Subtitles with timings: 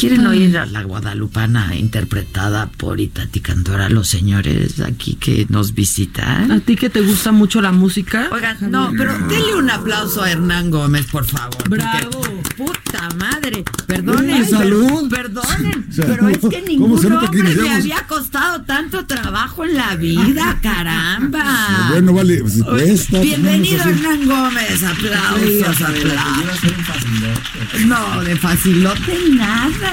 [0.00, 6.50] ¿Quieren oír a la guadalupana interpretada por Itati Cantora, los señores aquí que nos visitan?
[6.50, 8.28] ¿A ti que te gusta mucho la música?
[8.32, 11.68] Oigan, no, pero denle un aplauso a Hernán Gómez, por favor.
[11.68, 12.10] Bravo.
[12.12, 13.62] porque, puta madre.
[13.86, 14.40] Perdonen.
[14.42, 15.10] Uy, salud.
[15.10, 15.86] per- perdonen.
[15.96, 20.58] Pero es que ¿Cómo se ningún hombre le había costado tanto trabajo en la vida,
[20.62, 21.88] caramba.
[21.90, 23.20] Bueno, vale, pues, cuesta.
[23.20, 24.06] Bienvenido ponemos así.
[24.06, 26.60] Hernán Gómez, aplausos, aplausos.
[27.86, 29.89] No, de facilote nada.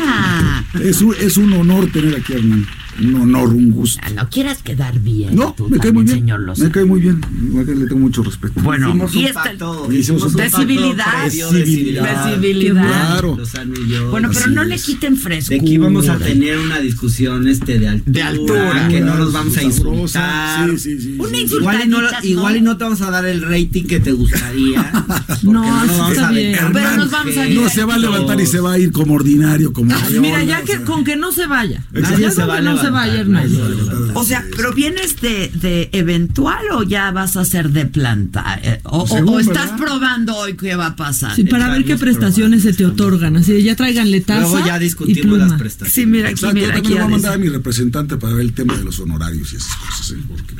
[0.81, 2.67] Es un, es un honor tener aquí a Hernán.
[2.99, 3.99] Un honor, un gusto.
[4.03, 5.35] Ah, No quieras quedar bien.
[5.35, 6.17] No, tú me cae muy bien.
[6.19, 6.67] señor Lozano.
[6.67, 7.21] Me cae muy bien.
[7.47, 8.59] Igual que le tengo mucho respeto.
[8.61, 11.05] Bueno, Hicimos y un esta pacto, Hicimos un de pacto civilidad.
[11.23, 12.25] previo de civilidad.
[12.25, 12.83] De civilidad.
[12.87, 13.35] Claro.
[13.37, 14.09] Lozano y yo.
[14.11, 15.57] Bueno, pero Así no le quiten frescura.
[15.59, 18.87] de que íbamos a tener una discusión este de altura, De altura.
[18.89, 20.69] que no nos vamos a insultar.
[20.71, 21.15] Sí, sí, sí.
[21.19, 22.59] Una Igual y, no, igual ¿no?
[22.59, 24.91] y no te vamos a dar el rating que te gustaría.
[25.43, 26.57] No, vamos está a bien.
[26.73, 29.13] Pero nos vamos a No se va a levantar y se va a ir como
[29.13, 31.83] ordinario, como Mira, ya que con que no se vaya.
[31.91, 32.86] Nadie se va a no levantar.
[32.87, 34.17] Se va a levantar.
[34.17, 38.59] O sea, pero vienes de, de eventual o ya vas a ser de planta?
[38.63, 39.77] Eh, o, o- Según, o estás ¿verdad?
[39.77, 41.35] probando hoy qué va a pasar.
[41.35, 43.37] Sí, para ver qué prestaciones se te otorgan.
[43.37, 45.47] Así de ya tráiganle taza Luego ya y discutimos pluma.
[45.47, 45.93] las prestaciones.
[45.93, 46.81] Sí, mira aquí, mira yo aquí.
[46.81, 49.55] también voy a mandar a mi representante para ver el tema de los honorarios y
[49.57, 50.11] esas cosas.
[50.11, 50.17] ¿eh?
[50.27, 50.55] Porque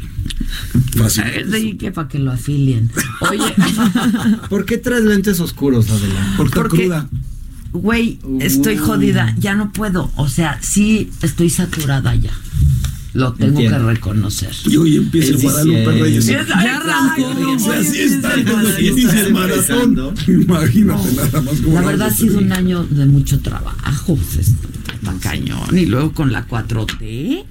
[0.98, 1.24] fácil.
[1.52, 2.90] Sí, que para que lo afilien.
[3.22, 3.54] Oye,
[4.50, 6.34] ¿Por qué traes lentes oscuros, Adela?
[6.38, 7.10] Porque porque- cruda.
[7.74, 9.36] Güey, estoy jodida.
[9.40, 10.12] Ya no puedo.
[10.16, 12.32] O sea, sí estoy saturada ya.
[13.14, 13.80] Lo tengo Entiendo.
[13.80, 14.52] que reconocer.
[14.66, 15.92] Y hoy empieza el Guadalupe.
[16.04, 16.26] Reyes.
[16.28, 17.52] Ya arrancó.
[17.56, 20.14] O sea, así está sí, inicia el maratón.
[20.28, 24.16] Imagínate nada más como La verdad ha sido un año de mucho trabajo.
[24.16, 25.76] Pues, está cañón.
[25.76, 27.46] Y luego con la 4T.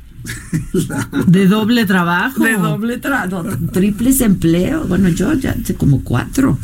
[1.26, 2.42] De doble trabajo.
[2.44, 4.88] De doble trabajo, triples empleos.
[4.88, 6.58] Bueno, yo ya sé como cuatro.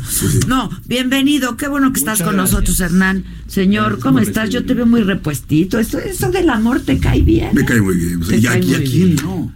[0.46, 2.52] No, bienvenido, qué bueno que estás con gracias.
[2.52, 3.24] nosotros, Hernán.
[3.46, 4.50] Señor, ¿cómo estás?
[4.50, 5.78] Yo te veo muy repuestito.
[5.78, 7.50] Esto, eso del amor te cae bien.
[7.54, 7.64] Me ¿eh?
[7.64, 8.22] cae muy bien.
[8.22, 9.16] O sea, y aquí, muy a quién bien.
[9.24, 9.52] no.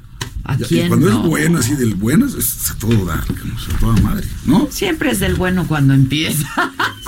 [0.49, 1.23] ¿A quién Cuando no?
[1.23, 4.69] es bueno, así del bueno, es a todo dar, a toda madre, ¿no?
[4.71, 6.47] Siempre es del bueno cuando empieza.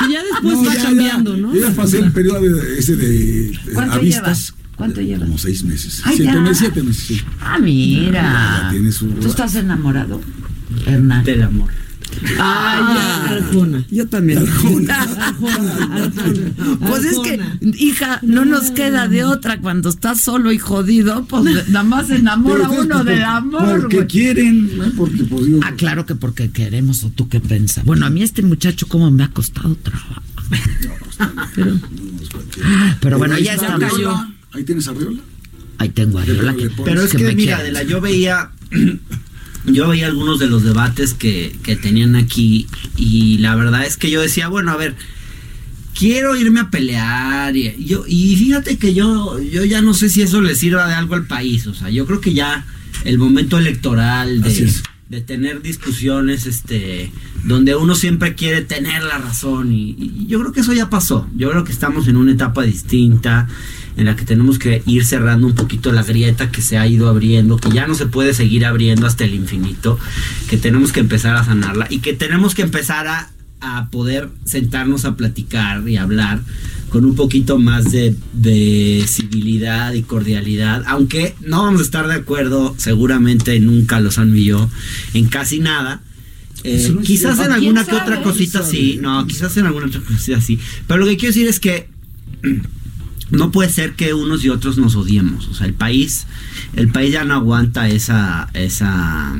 [0.00, 1.54] Sí, ya después No, va ya, cambiando, ya, ¿no?
[1.54, 4.54] Yo ya pasé el periodo de, ese de, de ¿Cuánto avistas.
[4.78, 5.24] ¿Cuánto llevas?
[5.26, 6.00] Como seis meses.
[6.04, 7.20] Ay, siete meses, siete meses, sí.
[7.40, 8.60] Ah, mira.
[8.62, 10.20] Ya tiene su- ¿Tú estás enamorado,
[10.86, 11.24] Hernán?
[11.24, 11.68] Del amor.
[12.38, 13.84] Ah, ya, Arjona.
[13.90, 14.38] Yo también.
[14.48, 16.78] Arjona, Arjona.
[16.80, 17.40] Pues es que,
[17.76, 22.16] hija, no nos queda de otra cuando estás solo y jodido, pues nada más se
[22.16, 24.08] enamora uno pues, del amor, Porque güey.
[24.08, 24.84] quieren, ¿no?
[24.96, 27.84] Porque, pues, Ah, claro que porque queremos, o tú qué piensas.
[27.84, 30.22] Bueno, a mí este muchacho como me ha costado trabajo.
[31.54, 31.78] Pero,
[33.00, 33.76] pero bueno, ya está.
[34.50, 34.58] Arriola.
[34.58, 35.20] Ahí tienes arriola.
[35.78, 37.52] Ahí tengo a Ariola, que- Pero es que, mira, quiere.
[37.54, 38.50] Adela, yo veía.
[39.66, 42.66] Yo veía algunos de los debates que, que tenían aquí
[42.96, 44.94] y la verdad es que yo decía, bueno, a ver,
[45.98, 50.22] quiero irme a pelear y, yo, y fíjate que yo, yo ya no sé si
[50.22, 52.64] eso le sirva de algo al país, o sea, yo creo que ya
[53.04, 54.50] el momento electoral de.
[55.08, 57.10] De tener discusiones este
[57.44, 61.26] donde uno siempre quiere tener la razón y, y yo creo que eso ya pasó,
[61.34, 63.48] yo creo que estamos en una etapa distinta
[63.98, 67.08] en la que tenemos que ir cerrando un poquito la grieta que se ha ido
[67.08, 69.98] abriendo, que ya no se puede seguir abriendo hasta el infinito,
[70.48, 73.30] que tenemos que empezar a sanarla y que tenemos que empezar a,
[73.60, 76.40] a poder sentarnos a platicar y hablar
[76.88, 82.14] con un poquito más de, de civilidad y cordialidad, aunque no vamos a estar de
[82.14, 84.68] acuerdo seguramente nunca Lozano y yo
[85.14, 86.00] en casi nada.
[86.64, 90.00] Eh, quizás en ¿Quién alguna que otra cosita ¿Quién sí, no, quizás en alguna otra
[90.00, 90.58] cosita sí.
[90.86, 91.88] Pero lo que quiero decir es que
[93.30, 95.48] no puede ser que unos y otros nos odiemos.
[95.48, 96.26] O sea, el país,
[96.74, 99.36] el país ya no aguanta esa, esa.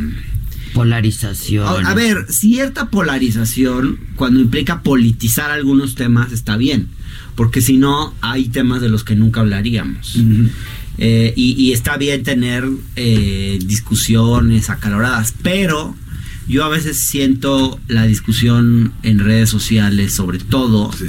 [0.75, 1.87] Polarización.
[1.87, 6.89] A, a ver, cierta polarización cuando implica politizar algunos temas está bien,
[7.35, 10.17] porque si no hay temas de los que nunca hablaríamos.
[10.99, 12.65] Eh, y, y está bien tener
[12.97, 15.95] eh, discusiones acaloradas, pero
[16.49, 21.07] yo a veces siento la discusión en redes sociales, sobre todo, Sí.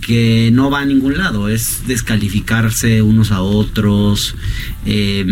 [0.00, 4.34] que no va a ningún lado, es descalificarse unos a otros.
[4.84, 5.24] eh,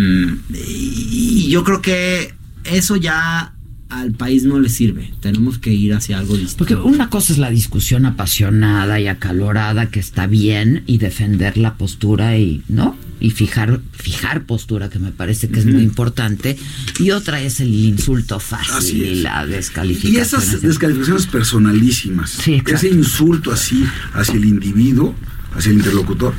[0.55, 2.35] y y yo creo que
[2.65, 3.52] eso ya
[3.93, 5.13] al país no le sirve.
[5.21, 6.59] Tenemos que ir hacia algo distinto.
[6.59, 11.75] Porque una cosa es la discusión apasionada y acalorada que está bien y defender la
[11.75, 12.97] postura y, ¿no?
[13.21, 16.57] Y fijar, fijar postura, que me parece que es muy importante.
[16.99, 20.15] Y otra es el insulto fácil y la descalificación.
[20.15, 23.85] Y esas descalificaciones personalísimas, Sí, ese insulto así
[24.15, 25.15] hacia el individuo,
[25.55, 26.35] hacia el interlocutor,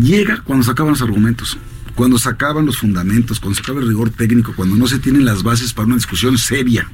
[0.00, 1.58] llega cuando se acaban los argumentos,
[1.96, 5.24] cuando se acaban los fundamentos, cuando se acaba el rigor técnico, cuando no se tienen
[5.24, 6.88] las bases para una discusión seria.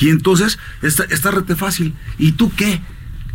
[0.00, 1.94] Y entonces está, está rete fácil.
[2.16, 2.80] ¿Y tú qué?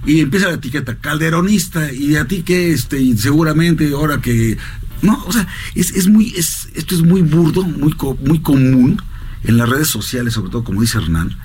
[0.06, 4.58] Y empieza la etiqueta, calderonista, y a ti qué, este, y seguramente ahora que.
[5.02, 7.94] No, o sea, es, es muy, es, esto es muy burdo, muy,
[8.26, 9.02] muy común
[9.44, 11.36] en las redes sociales, sobre todo como dice Hernán.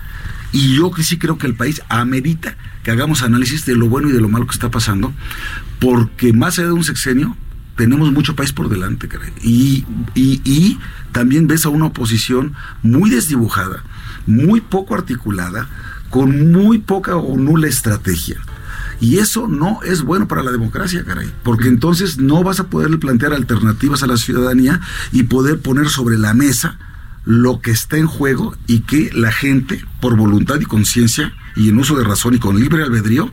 [0.52, 4.08] Y yo que sí creo que el país amerita que hagamos análisis de lo bueno
[4.08, 5.12] y de lo malo que está pasando,
[5.80, 7.36] porque más allá de un sexenio,
[7.76, 9.32] tenemos mucho país por delante, caray.
[9.42, 9.84] Y,
[10.14, 10.78] y,
[11.12, 13.82] también ves a una oposición muy desdibujada,
[14.26, 15.68] muy poco articulada,
[16.10, 18.36] con muy poca o nula estrategia.
[19.00, 22.98] Y eso no es bueno para la democracia, caray, porque entonces no vas a poder
[22.98, 24.80] plantear alternativas a la ciudadanía
[25.12, 26.78] y poder poner sobre la mesa
[27.24, 31.78] lo que está en juego y que la gente, por voluntad y conciencia y en
[31.78, 33.32] uso de razón y con libre albedrío,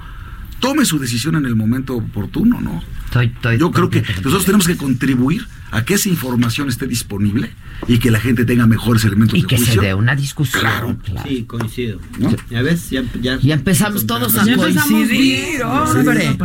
[0.63, 2.81] tome su decisión en el momento oportuno, ¿no?
[3.05, 7.51] Estoy- estoy Yo creo que nosotros tenemos que contribuir a que esa información esté disponible
[7.87, 9.81] y que la gente tenga mejores elementos Y de que se juicio.
[9.81, 10.61] dé una discusión.
[10.61, 10.97] Claro.
[11.03, 11.27] claro.
[11.29, 11.99] Sí, coincido.
[12.19, 12.33] ¿No?
[12.49, 12.89] ¿Ya ves?
[12.89, 16.37] Ya, ya, Ya empezamos todos a Ya empezamos coincidir, hombre.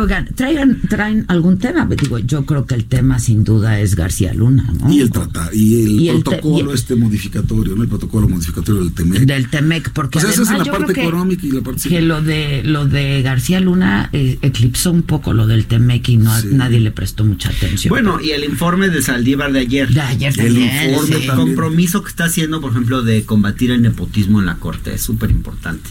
[0.00, 1.86] Oigan, traigan, traen algún tema.
[1.86, 4.92] Digo, yo creo que el tema sin duda es García Luna, ¿no?
[4.92, 7.82] Y el trata, y el Y protocolo y- este modificatorio, ¿no?
[7.82, 9.22] El protocolo modificatorio del TEMEC.
[9.22, 12.20] del Temec, porque Pues esa es además la parte económica y la parte que lo
[12.22, 16.48] de lo de García Luna eh, eclipsó un poco lo del Temec y no Sí.
[16.52, 17.90] nadie le prestó mucha atención.
[17.90, 19.88] Bueno, y el informe de Saldívar de ayer.
[19.88, 21.24] de ayer el también, informe sí.
[21.24, 25.02] el compromiso que está haciendo, por ejemplo, de combatir el nepotismo en la corte es
[25.02, 25.88] súper importante.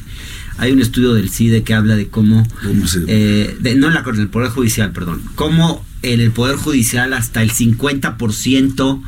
[0.57, 3.94] Hay un estudio del CIDE que habla de cómo, ¿Cómo se- eh, de- no en
[3.94, 9.01] la corte, en el Poder Judicial, perdón, cómo en el Poder Judicial hasta el 50%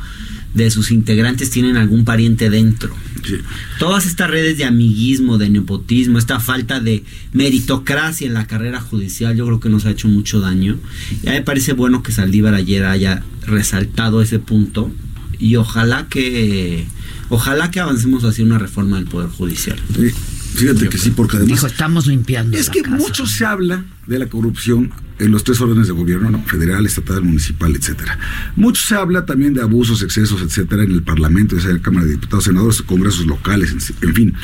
[0.54, 2.94] de sus integrantes tienen algún pariente dentro.
[3.26, 3.36] Sí.
[3.78, 7.02] Todas estas redes de amiguismo, de nepotismo, esta falta de
[7.32, 10.78] meritocracia en la carrera judicial, yo creo que nos ha hecho mucho daño.
[11.22, 14.92] Y a mí me parece bueno que Saldívar ayer haya resaltado ese punto
[15.38, 16.86] y ojalá que
[17.30, 19.78] ojalá que avancemos hacia una reforma del poder judicial.
[19.96, 20.10] Sí,
[20.54, 22.56] Fíjate que sí, porque además Dijo, estamos limpiando.
[22.56, 22.96] es la que casa".
[22.96, 26.42] mucho se habla de la corrupción en los tres órdenes de gobierno, ¿no?
[26.44, 28.18] federal, estatal, municipal, etcétera.
[28.56, 31.82] Mucho se habla también de abusos, excesos, etcétera, en el Parlamento, ya sea en la
[31.82, 34.34] Cámara de Diputados, senadores, congresos locales, en, fin.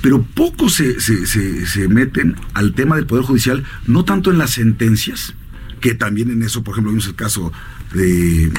[0.00, 4.38] Pero poco se, se, se, se meten al tema del Poder Judicial, no tanto en
[4.38, 5.34] las sentencias,
[5.80, 7.52] que también en eso, por ejemplo, vimos el caso
[7.92, 8.50] de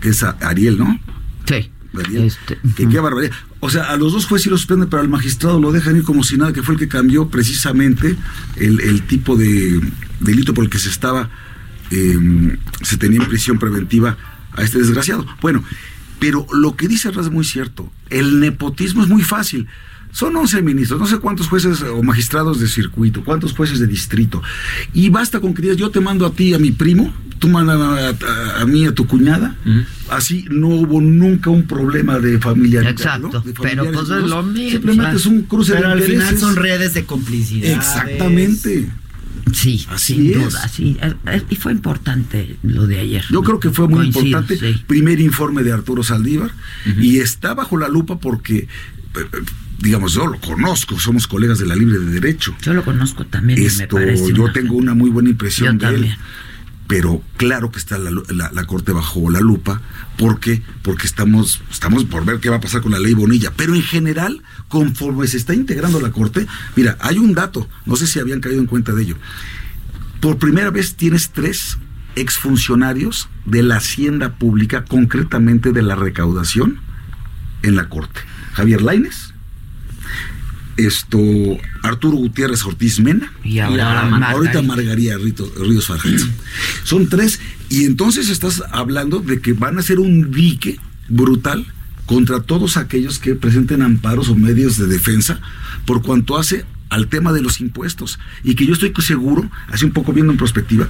[0.00, 1.00] que es Ariel, ¿no?
[1.46, 1.70] Sí.
[2.12, 3.32] Este, que qué barbaridad.
[3.60, 6.02] O sea, a los dos jueces sí los suspenden, pero al magistrado lo dejan ir
[6.02, 8.16] como si nada, que fue el que cambió precisamente
[8.56, 9.80] el, tipo de
[10.20, 11.30] delito por el que se estaba,
[11.90, 14.16] eh, se tenía en prisión preventiva
[14.52, 15.26] a este desgraciado.
[15.40, 15.64] Bueno,
[16.18, 17.90] pero lo que dice Raz es muy cierto.
[18.10, 19.68] El nepotismo es muy fácil.
[20.16, 24.42] Son 11 ministros, no sé cuántos jueces o magistrados de circuito, cuántos jueces de distrito.
[24.94, 27.78] Y basta con que digas, yo te mando a ti, a mi primo, tú mandas
[27.78, 29.54] a, a- a mí, a tu cuñada.
[30.08, 32.92] Así no hubo nunca un problema de familiaridad.
[32.92, 33.40] Exacto, ¿no?
[33.40, 34.70] De pero familiares, pues es lo mismo.
[34.70, 37.72] Simplemente es un cruce Pero de al final son redes de complicidad.
[37.72, 38.90] Exactamente.
[39.52, 40.44] Sí, Así sin es.
[40.52, 40.96] duda, sí.
[41.02, 43.24] Eh, eh, Y fue importante lo de ayer.
[43.30, 44.56] Yo creo que fue muy Coincido, importante.
[44.58, 44.82] sí.
[44.86, 46.52] Primer informe de Arturo Saldívar
[47.00, 49.24] y está bajo la lupa porque, eh,
[49.78, 52.54] digamos, yo lo conozco, somos colegas de la Libre de Derecho.
[52.62, 55.88] Yo lo conozco también y me Esto, yo una tengo una muy buena impresión Yo
[55.90, 56.16] de él.
[56.88, 58.12] Pero claro que está la-
[58.52, 59.82] la corte bajo la lupa.
[60.16, 60.62] ¿Por qué?
[60.82, 63.52] Porque estamos, estamos por ver qué va a pasar con la ley Bonilla.
[63.56, 68.06] Pero en general, conforme se está integrando la corte, mira, hay un dato, no sé
[68.06, 69.16] si habían caído en cuenta de ello.
[70.20, 71.76] Por primera vez tienes tres
[72.14, 76.78] exfuncionarios de la hacienda pública, concretamente de la recaudación,
[77.62, 78.20] en la corte.
[78.52, 79.34] Javier Laines,
[80.76, 81.18] esto,
[81.82, 84.30] Arturo Gutiérrez Ortiz Mena Y ahora, Margarita.
[84.30, 86.20] Ahorita Margarita Rito- Ríos Farjat.
[86.84, 87.40] Son tres.
[87.68, 90.78] Y entonces estás hablando de que van a ser un dique
[91.08, 91.66] brutal
[92.06, 95.40] contra todos aquellos que presenten amparos o medios de defensa
[95.86, 98.18] por cuanto hace al tema de los impuestos.
[98.42, 100.88] Y que yo estoy seguro, así un poco viendo en perspectiva,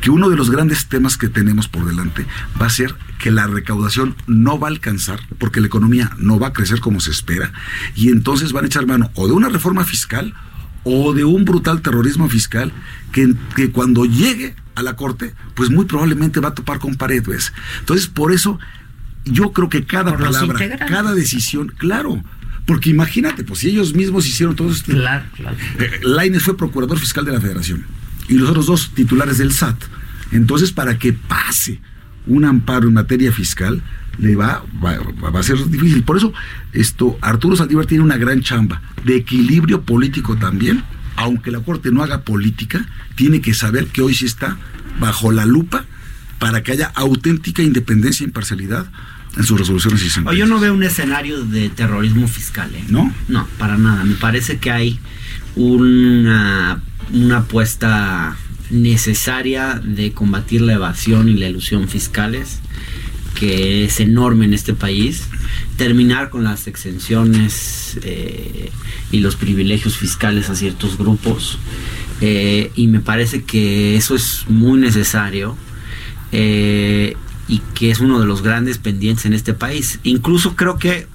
[0.00, 2.26] que uno de los grandes temas que tenemos por delante
[2.60, 6.48] va a ser que la recaudación no va a alcanzar, porque la economía no va
[6.48, 7.52] a crecer como se espera,
[7.94, 10.34] y entonces van a echar mano o de una reforma fiscal
[10.84, 12.72] o de un brutal terrorismo fiscal
[13.12, 17.22] que, que cuando llegue a la corte, pues muy probablemente va a topar con pared,
[17.26, 17.52] ¿ves?
[17.80, 18.58] Entonces, por eso,
[19.24, 22.22] yo creo que cada Por palabra, cada decisión, claro,
[22.68, 24.92] Porque imagínate, pues si ellos mismos hicieron todo esto.
[24.92, 25.56] Claro, claro.
[25.78, 27.86] Eh, Lainez fue procurador fiscal de la federación
[28.28, 29.84] y los otros dos titulares del SAT.
[30.32, 31.80] Entonces, para que pase
[32.26, 33.82] un amparo en materia fiscal,
[34.18, 34.98] le va, va,
[35.30, 36.02] va a ser difícil.
[36.02, 36.34] Por eso,
[36.74, 40.84] esto, Arturo Saldívar tiene una gran chamba de equilibrio político también.
[41.16, 42.84] Aunque la Corte no haga política,
[43.14, 44.58] tiene que saber que hoy sí está
[45.00, 45.86] bajo la lupa
[46.38, 48.90] para que haya auténtica independencia e imparcialidad
[49.36, 50.38] en sus resoluciones y sentencias.
[50.38, 52.84] yo no veo un escenario de terrorismo fiscal, ¿eh?
[52.88, 53.12] ¿No?
[53.28, 54.04] No, para nada.
[54.04, 54.98] Me parece que hay
[55.56, 56.82] una,
[57.12, 58.36] una apuesta
[58.70, 62.60] necesaria de combatir la evasión y la ilusión fiscales,
[63.34, 65.28] que es enorme en este país.
[65.76, 68.70] Terminar con las exenciones eh,
[69.12, 71.58] y los privilegios fiscales a ciertos grupos.
[72.20, 75.56] Eh, y me parece que eso es muy necesario.
[76.32, 77.16] eh,
[77.48, 79.98] y que es uno de los grandes pendientes en este país.
[80.04, 81.06] Incluso creo que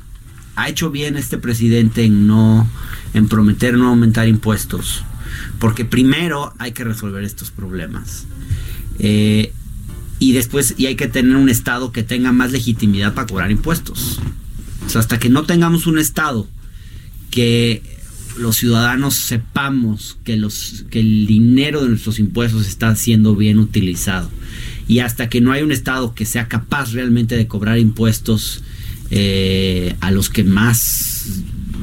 [0.55, 2.67] ha hecho bien este presidente en no
[3.13, 5.03] en prometer no aumentar impuestos,
[5.59, 8.25] porque primero hay que resolver estos problemas.
[8.99, 9.53] Eh,
[10.19, 14.19] y después y hay que tener un estado que tenga más legitimidad para cobrar impuestos.
[14.85, 16.47] O sea, hasta que no tengamos un estado
[17.29, 17.83] que
[18.37, 24.29] los ciudadanos sepamos que los que el dinero de nuestros impuestos está siendo bien utilizado
[24.93, 28.63] y hasta que no hay un estado que sea capaz realmente de cobrar impuestos
[29.09, 31.09] eh, a los que más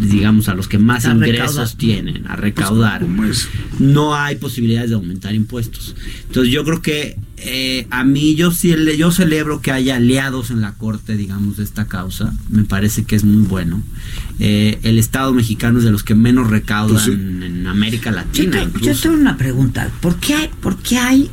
[0.01, 1.77] digamos a los que más A ingresos recaudar.
[1.77, 3.49] tienen a recaudar ¿cómo es?
[3.79, 5.95] no hay posibilidades de aumentar impuestos.
[6.27, 10.51] Entonces yo creo que eh, a mí yo sí le- yo celebro que haya aliados
[10.51, 12.33] en la corte, digamos, de esta causa.
[12.49, 13.83] Me parece que es muy bueno.
[14.39, 17.13] Eh, el Estado mexicano es de los que menos recaudan Pues sí.
[17.13, 18.71] en América Yo, Latina.
[18.73, 19.91] te- yo tengo una pregunta.
[20.01, 21.31] ¿Por qué hay, por qué hay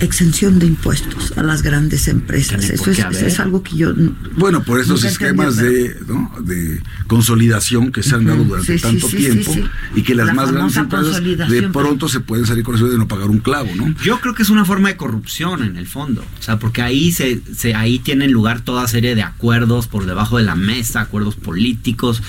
[0.00, 2.64] exención de impuestos a las grandes empresas?
[2.70, 3.92] Eso es, eso algo que yo...
[4.36, 6.32] Bueno, por estos nunca esquemas entendí, de, ¿no?
[6.42, 9.64] de consolidación que se han dado durante sí, tanto sí, sí, tiempo sí.
[9.94, 12.98] y que las La más grandes empresas de pronto se pueden salir con eso de
[12.98, 13.94] no pagar un clavo, ¿no?
[14.02, 17.12] Yo creo que es una forma de corrupción en el fondo, o sea, porque ahí
[17.12, 21.36] se, se- ahí tienen lugar toda serie de acuerdos por debajo de la mesa, acuerdos
[21.36, 22.22] políticos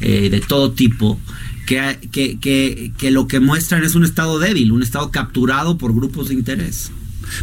[0.00, 1.20] eh, de todo tipo.
[1.66, 5.94] Que, que, que, que lo que muestran es un estado débil, un estado capturado por
[5.94, 6.90] grupos de interés.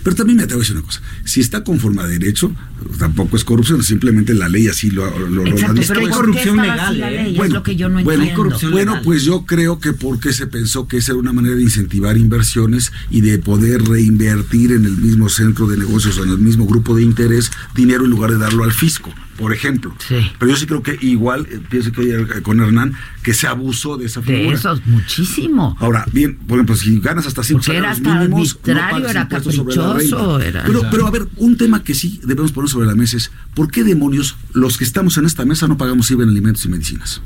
[0.03, 1.01] Pero también me atrevo a decir una cosa.
[1.25, 2.51] Si está conforme a derecho,
[2.97, 5.85] tampoco es corrupción, simplemente la ley así lo, lo, lo Exacto, dispone.
[5.87, 7.11] pero hay ¿por qué corrupción legal, ¿eh?
[7.11, 7.35] ley?
[7.35, 9.03] Bueno, es lo que yo no bueno, corrupción Bueno, legal.
[9.05, 12.91] pues yo creo que porque se pensó que esa era una manera de incentivar inversiones
[13.09, 16.95] y de poder reinvertir en el mismo centro de negocios o en el mismo grupo
[16.95, 19.93] de interés dinero en lugar de darlo al fisco, por ejemplo.
[20.07, 20.31] Sí.
[20.39, 22.93] Pero yo sí creo que igual, eh, pienso que eh, con Hernán,
[23.23, 24.55] que se abusó de esa De figura.
[24.55, 25.75] eso, muchísimo.
[25.79, 30.63] Ahora, bien, por ejemplo, si ganas hasta 5 Porque era hasta arbitrario, era caprichoso, era-
[30.63, 33.69] Pero, pero a ver, un tema que sí debemos poner sobre la mesa es, ¿por
[33.71, 37.21] qué demonios los que estamos en esta mesa no pagamos IVA en alimentos y medicinas?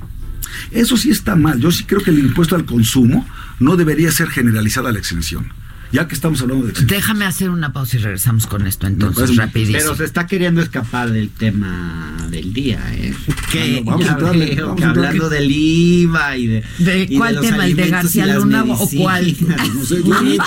[0.72, 1.60] Eso sí está mal.
[1.60, 3.27] Yo sí creo que el impuesto al consumo
[3.60, 5.48] no debería ser generalizada la exención.
[5.92, 6.98] Ya que estamos hablando de exención.
[7.00, 9.77] Déjame hacer una pausa y regresamos con esto entonces, rapidísimo.
[9.80, 13.13] Pero se está queriendo escapar del tema del día, ¿eh?
[13.51, 13.82] ¿Qué?
[13.86, 15.08] Vamos a Ya entrarle, veo vamos que a entrarle.
[15.10, 16.63] hablando del IVA y de...
[16.80, 17.65] ¿De y cuál los tema?
[17.65, 19.36] ¿El de García Luna o cuál?
[19.75, 20.44] No sé, yo vengo-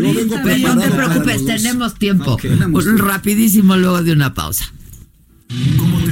[0.00, 2.38] yo vengo Pero no te preocupes, tenemos tiempo.
[2.96, 4.72] rapidísimo luego de una pausa.
[5.78, 6.11] ¿Cómo te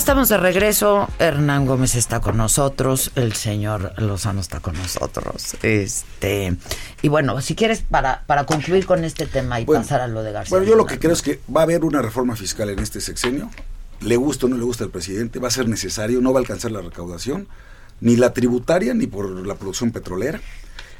[0.00, 1.10] Estamos de regreso.
[1.18, 3.12] Hernán Gómez está con nosotros.
[3.16, 5.58] El señor Lozano está con nosotros.
[5.62, 6.56] Este
[7.02, 10.22] y bueno, si quieres para, para concluir con este tema y Bueno, pasar a lo
[10.22, 10.56] de García.
[10.56, 13.02] Bueno, yo lo que creo es que va a haber una reforma fiscal en este
[13.02, 13.50] sexenio.
[14.00, 16.40] Le gusta o no le gusta al presidente, va a ser necesario, no va a
[16.40, 17.46] alcanzar la recaudación,
[18.00, 20.40] ni la tributaria, ni por la producción petrolera.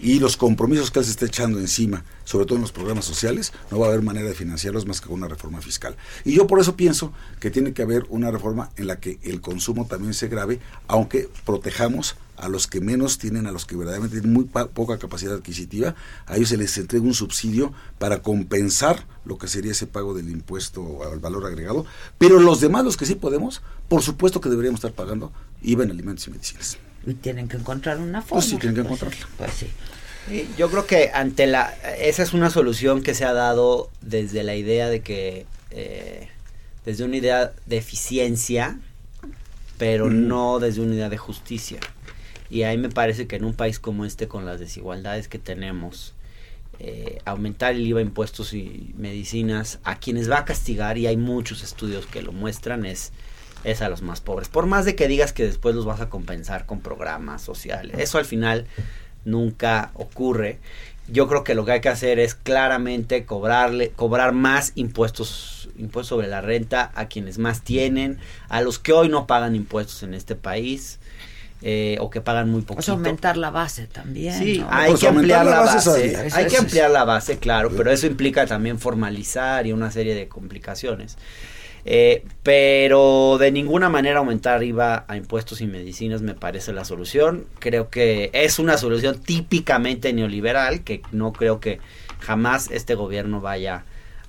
[0.02, 3.52] Y los compromisos que él se está echando encima, sobre todo en los programas sociales,
[3.70, 5.96] no va a haber manera de financiarlos más que con una reforma fiscal.
[6.24, 9.40] Y yo por eso pienso que tiene que haber una reforma en la que el
[9.40, 14.20] consumo también se grave, aunque protejamos a los que menos tienen, a los que verdaderamente
[14.20, 15.94] tienen muy poca capacidad adquisitiva,
[16.26, 20.30] a ellos se les entrega un subsidio para compensar lo que sería ese pago del
[20.30, 21.84] impuesto al valor agregado,
[22.16, 25.90] pero los demás, los que sí podemos, por supuesto que deberíamos estar pagando IVA en
[25.90, 26.78] alimentos y medicinas.
[27.06, 28.40] Y tienen que encontrar una forma.
[28.40, 29.36] Pues sí, tienen que Pues encontrarla.
[29.36, 29.66] Pues sí.
[30.28, 34.42] Sí, Yo creo que ante la esa es una solución que se ha dado desde
[34.42, 36.28] la idea de que eh,
[36.84, 38.78] desde una idea de eficiencia,
[39.78, 41.80] pero no desde una idea de justicia.
[42.50, 46.14] Y ahí me parece que en un país como este, con las desigualdades que tenemos,
[46.80, 51.62] eh, aumentar el IVA, impuestos y medicinas, a quienes va a castigar, y hay muchos
[51.62, 53.12] estudios que lo muestran, es,
[53.64, 54.48] es a los más pobres.
[54.48, 58.18] Por más de que digas que después los vas a compensar con programas sociales, eso
[58.18, 58.66] al final
[59.24, 60.58] nunca ocurre.
[61.08, 66.08] Yo creo que lo que hay que hacer es claramente cobrarle, cobrar más impuestos, impuestos
[66.08, 70.14] sobre la renta a quienes más tienen, a los que hoy no pagan impuestos en
[70.14, 70.98] este país.
[71.62, 72.92] eh, o que pagan muy Pues poquito.
[72.92, 74.32] aumentar la base también.
[74.38, 74.68] Sí, ¿no?
[74.70, 75.90] hay Pues que ampliar aumentar la la base base.
[76.14, 76.24] sabía.
[76.24, 79.90] Eso Hay es- que ampliar la base, claro, pero eso implica también formalizar y una
[79.90, 81.18] serie de complicaciones.
[81.84, 87.46] Eh, pero de ninguna manera aumentar IVA a impuestos y medicinas me parece la solución.
[87.58, 91.80] Creo que es una solución típicamente neoliberal que no creo que
[92.20, 93.84] jamás este gobierno vaya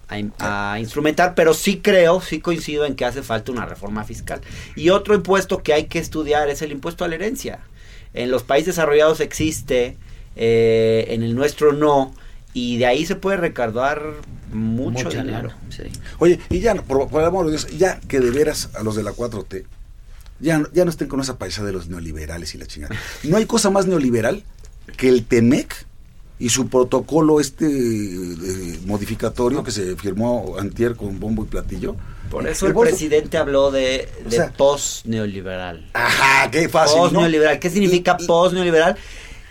[0.08, 4.04] a, in- a instrumentar, pero sí creo, sí coincido en que hace falta una reforma
[4.06, 4.42] fiscal.
[4.76, 7.60] Y otro impuesto que hay que estudiar es el impuesto a la herencia.
[8.14, 9.98] En los países desarrollados existe,
[10.36, 12.14] eh, en el nuestro no,
[12.54, 14.02] y de ahí se puede recaudar
[14.52, 15.24] mucho, dinero.
[15.28, 15.84] dinero, sí.
[16.20, 18.96] Oye, y ya, por, por el amor de Dios, ya que de veras a los
[18.96, 19.64] de la 4T,
[20.40, 22.96] ya, no- ya no estén con esa paisa de los neoliberales y la chingada.
[23.24, 24.44] No hay cosa más neoliberal
[24.98, 25.86] que el TEMEC
[26.40, 31.96] y su protocolo este eh, modificatorio que se firmó antier con bombo y platillo.
[32.32, 35.86] Por eso el presidente habló de, O de sea- post-neoliberal.
[35.94, 37.04] Ajá, qué fácil, ¿no?
[37.04, 37.60] Post-neoliberal.
[37.60, 38.98] ¿Qué significa Y- y- post-neoliberal?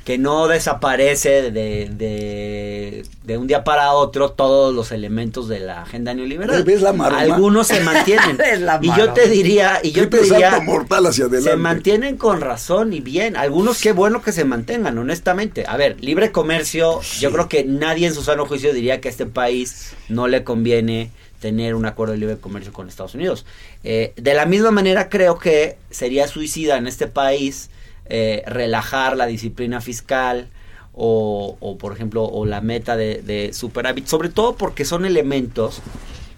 [0.04, 5.82] Que no desaparece de, de, de un día para otro todos los elementos de la
[5.82, 6.64] agenda neoliberal.
[6.64, 6.90] ¿Ves la?
[6.90, 8.38] Algunos se mantienen.
[8.82, 11.50] Y yo te diría, y yo te diría, mortal hacia adelante.
[11.50, 13.36] se mantienen con razón y bien.
[13.36, 15.64] Algunos qué bueno que se mantengan, honestamente.
[15.68, 19.10] A ver, libre comercio, yo creo que nadie en su sano juicio diría que a
[19.10, 23.46] este país no le conviene tener un acuerdo de libre comercio con Estados Unidos.
[23.82, 27.70] Eh, de la misma manera creo que sería suicida en este país
[28.10, 30.48] eh, relajar la disciplina fiscal
[30.92, 35.80] o, por ejemplo, o la meta de, de superávit, sobre todo porque son elementos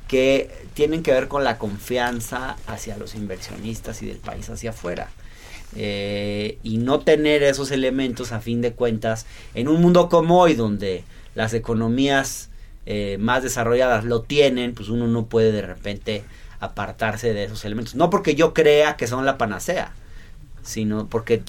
[0.07, 5.11] que tienen que ver con la confianza hacia los inversionistas y del país hacia afuera.
[5.75, 10.55] Eh, y no tener esos elementos a fin de cuentas en un mundo como hoy
[10.55, 11.03] donde
[11.35, 12.51] las economías
[12.85, 16.25] eh, más desarrolladas lo tienen, pues uno no puede de repente
[16.61, 17.95] apartarse de esos elementos.
[17.95, 19.93] No porque yo crea que son la panacea,
[20.63, 21.43] sino porque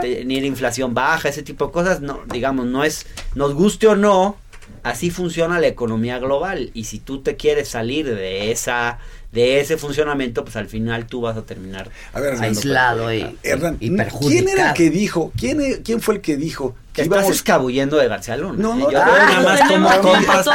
[0.00, 4.36] tener inflación baja, ese tipo de cosas, no, digamos, no es, nos guste o no,
[4.82, 6.70] así funciona la economía global.
[6.74, 8.98] Y si tú te quieres salir de esa,
[9.32, 13.38] de ese funcionamiento, pues al final tú vas a terminar A ver, Hernando, Aislado y,
[13.42, 13.96] Hernán, y
[14.28, 15.32] ¿quién era el que dijo?
[15.38, 18.54] ¿Quién, e- quién fue el que dijo Te que estás íbamos escabullendo de García Luna.
[18.58, 20.46] No, no, yo nada más como tiempo, compras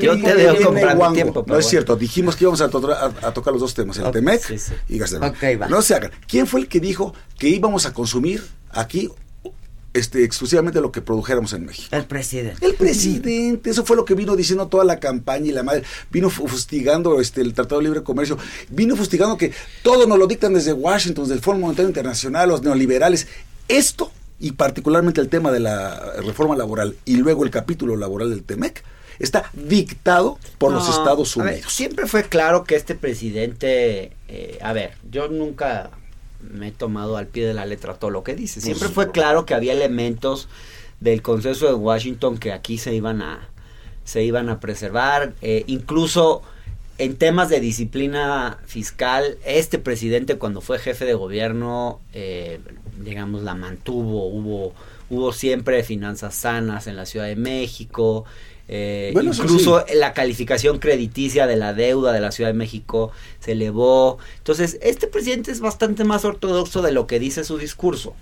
[0.00, 1.44] Yo te veo comprando.
[1.46, 4.10] No es cierto, dijimos que íbamos a, to- a- a tocar los dos temas, el
[4.10, 4.42] Temec
[4.88, 5.68] y va.
[5.68, 6.10] No se hagan.
[6.26, 9.10] ¿Quién fue el que dijo que íbamos a consumir aquí
[9.94, 11.94] este, exclusivamente lo que produjéramos en México?
[11.94, 12.64] El presidente.
[12.64, 16.30] El presidente, eso fue lo que vino diciendo toda la campaña y la madre, vino
[16.30, 18.38] fu- fustigando este, el Tratado de Libre Comercio,
[18.70, 19.52] vino fustigando que
[19.82, 23.26] todo nos lo dictan desde Washington, desde el Fondo Monetario Internacional, los neoliberales.
[23.68, 24.10] Esto,
[24.42, 28.82] y particularmente el tema de la reforma laboral y luego el capítulo laboral del TEMEC,
[29.20, 31.72] está dictado por los Estados ver, Unidos.
[31.72, 35.90] siempre fue claro que este presidente, eh, a ver, yo nunca
[36.40, 38.60] me he tomado al pie de la letra todo lo que dice.
[38.60, 40.48] Siempre fue claro que había elementos
[40.98, 43.48] del consenso de Washington que aquí se iban a
[44.02, 46.42] se iban a preservar, eh, incluso
[46.98, 52.58] en temas de disciplina fiscal, este presidente cuando fue jefe de gobierno, eh,
[52.98, 54.74] digamos, la mantuvo, hubo,
[55.10, 58.24] hubo siempre finanzas sanas en la Ciudad de México,
[58.68, 63.10] eh, Bueno, eso incluso la calificación crediticia de la deuda de la Ciudad de México
[63.40, 64.18] se elevó.
[64.38, 68.14] Entonces, este presidente es bastante más ortodoxo de lo que dice su discurso.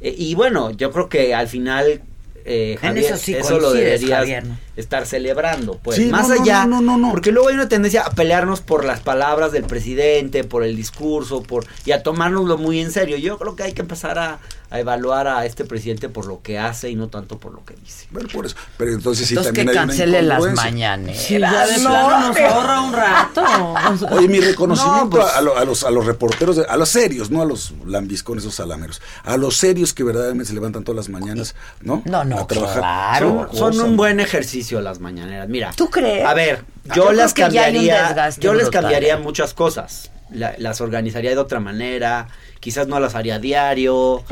[0.00, 2.00] Eh, y bueno, yo creo que al final,
[2.44, 4.65] eh, En Javier, eso sí lo coincides, deberías Javier, ¿no?
[4.76, 5.78] Estar celebrando.
[5.82, 7.10] Pues Sí, más no, no, allá, no, no, no.
[7.10, 11.42] porque luego hay una tendencia a pelearnos por las palabras del presidente, por el discurso,
[11.42, 13.16] por y a tomárnoslo muy en serio.
[13.16, 14.38] Yo creo que hay que empezar a,
[14.70, 17.74] a evaluar a este presidente por lo que hace y no tanto por lo que
[17.74, 18.06] dice.
[18.10, 18.56] Bueno, por eso.
[18.76, 21.22] Pero entonces sí Entonces que también hay una cancele las mañaneras.
[21.22, 23.42] Sí, ya de plano nos ahorra un rato.
[24.10, 26.76] O Oye, mi reconocimiento No, pues- a, lo- a los, a los reporteros, de- a
[26.76, 30.84] los serios, no a los lambiscones, esos salameros, a los serios que verdaderamente se levantan
[30.84, 32.02] todas las mañanas, ¿no?
[32.04, 32.78] No, no, A trabajar.
[32.80, 33.48] claro.
[33.54, 35.48] son, un buen ejercicio las mañaneras.
[35.48, 35.72] Mira.
[35.76, 36.24] ¿Tú crees?
[36.24, 36.62] A ver,
[36.94, 38.14] Yo las cambiaría.
[38.38, 38.82] Yo les brutal.
[38.82, 40.10] cambiaría muchas cosas.
[40.30, 42.28] La- las organizaría de otra manera.
[42.60, 44.24] Quizás no las haría a diario.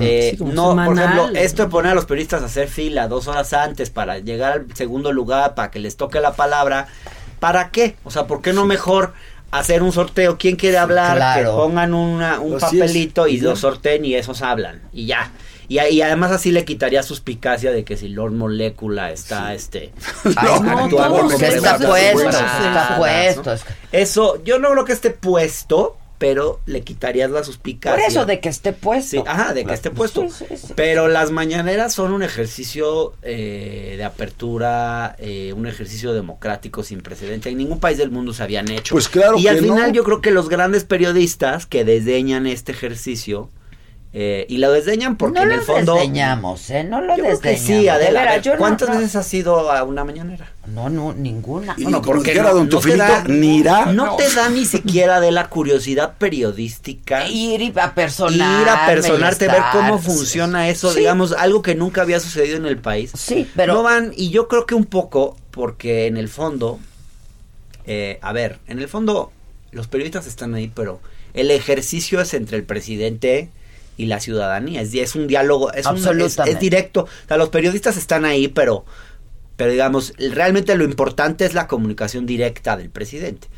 [0.00, 3.28] eh, Sí, no, por ejemplo, esto de poner a los periodistas a hacer fila dos
[3.28, 6.86] horas antes para llegar al segundo lugar, para que les toque la palabra.
[7.40, 7.96] ¿Para qué?
[8.04, 9.12] O sea, ¿por qué no mejor
[9.50, 10.38] hacer un sorteo?
[10.38, 11.16] ¿Quién quiere hablar?
[11.16, 11.50] claro.
[11.50, 12.82] Que pongan una- un Así es.
[12.82, 14.80] papelito y lo sorteen y esos hablan.
[14.92, 15.30] Y ya.
[15.72, 19.92] Y, además así le quitaría suspicacia de que si Lord Molecula está este
[20.24, 23.54] Ay, actuando no, está puesto, está puesto.
[23.90, 27.98] Eso, yo no creo que esté puesto, pero le quitarías la suspicacia.
[27.98, 29.10] Por eso de que esté puesto.
[29.10, 30.28] Sí, ajá, de que esté puesto.
[30.28, 30.72] Sí, sí, sí.
[30.76, 37.48] Pero las mañaneras son un ejercicio eh, de apertura, eh, un ejercicio democrático sin precedente.
[37.48, 38.94] En ningún país del mundo se habían hecho.
[38.94, 39.94] Pues claro Y que al final no.
[39.94, 43.48] yo creo que los grandes periodistas que desdeñan este ejercicio,
[44.14, 45.94] eh, y lo desdeñan porque no en lo el fondo...
[45.94, 46.84] desdeñamos, ¿eh?
[46.84, 47.66] No lo Yo creo que desdeñamos.
[47.66, 48.24] sí, De Adela.
[48.24, 50.52] ver, no- ¿Cuántas no- veces has ido a una mañanera?
[50.66, 51.74] No, no, ninguna.
[51.78, 53.86] Y Bueno, porque no- don no te Tufilito, da- ni irá.
[53.86, 57.26] No te da ni siquiera de la curiosidad periodística.
[57.28, 58.62] Ir y a personar.
[58.62, 60.98] ir a personarte, ver cómo funciona eso, Sí.
[61.00, 63.12] digamos, algo que nunca había sucedido en el país.
[63.16, 66.78] Sí, pero- No van, y yo creo que un poco, porque en el fondo,
[67.86, 69.32] eh, a ver, en el fondo,
[69.70, 71.00] los periodistas están ahí, pero
[71.34, 73.48] el ejercicio es entre el presidente
[73.96, 76.04] y la ciudadanía, es, es un diálogo, es, un- es-
[76.48, 78.84] es, directo, o sea, los periodistas están ahí, pero,
[79.56, 83.48] pero digamos, realmente lo importante es la comunicación directa del presidente.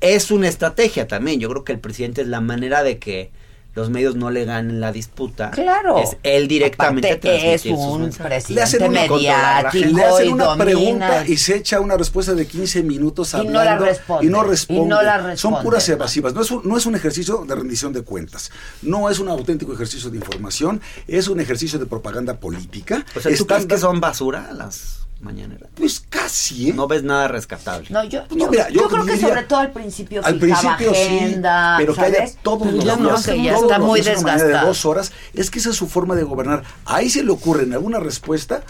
[0.00, 3.30] Es una estrategia también, yo creo que el presidente es la manera de que
[3.74, 5.50] los medios no le ganen la disputa.
[5.50, 5.98] Claro.
[5.98, 8.50] Es él directamente Aparte, es un mensajes.
[8.50, 10.64] Le hacen presidente una, mediático le hacen y una domina.
[10.64, 14.28] pregunta y se echa una respuesta de 15 minutos Y hablando no la responde, y
[14.28, 14.82] no responde.
[14.82, 15.94] y no la Son responde, puras ¿no?
[15.94, 16.34] evasivas.
[16.34, 18.50] No es, un, no es un ejercicio de rendición de cuentas.
[18.82, 20.80] No es un auténtico ejercicio de información.
[21.08, 23.04] Es un ejercicio de propaganda política.
[23.16, 25.70] O sea, ¿tú Están crees que son basura las mañaneras?
[25.74, 26.72] Pues casi, ¿eh?
[26.74, 27.86] No ves nada rescatable.
[27.90, 30.40] No, yo, No, yo, mira, yo yo creo que diría- sobre todo al principio Al
[30.40, 31.36] fijaba principio sí,
[31.78, 34.00] pero que haya todos Pero los ya no, días, que ya todos está los muy
[34.00, 34.68] días una mañana de desgastado.
[34.68, 36.62] dos horas, es que esa es su forma de gobernar.
[36.84, 38.62] Ahí se le ocurre en alguna respuesta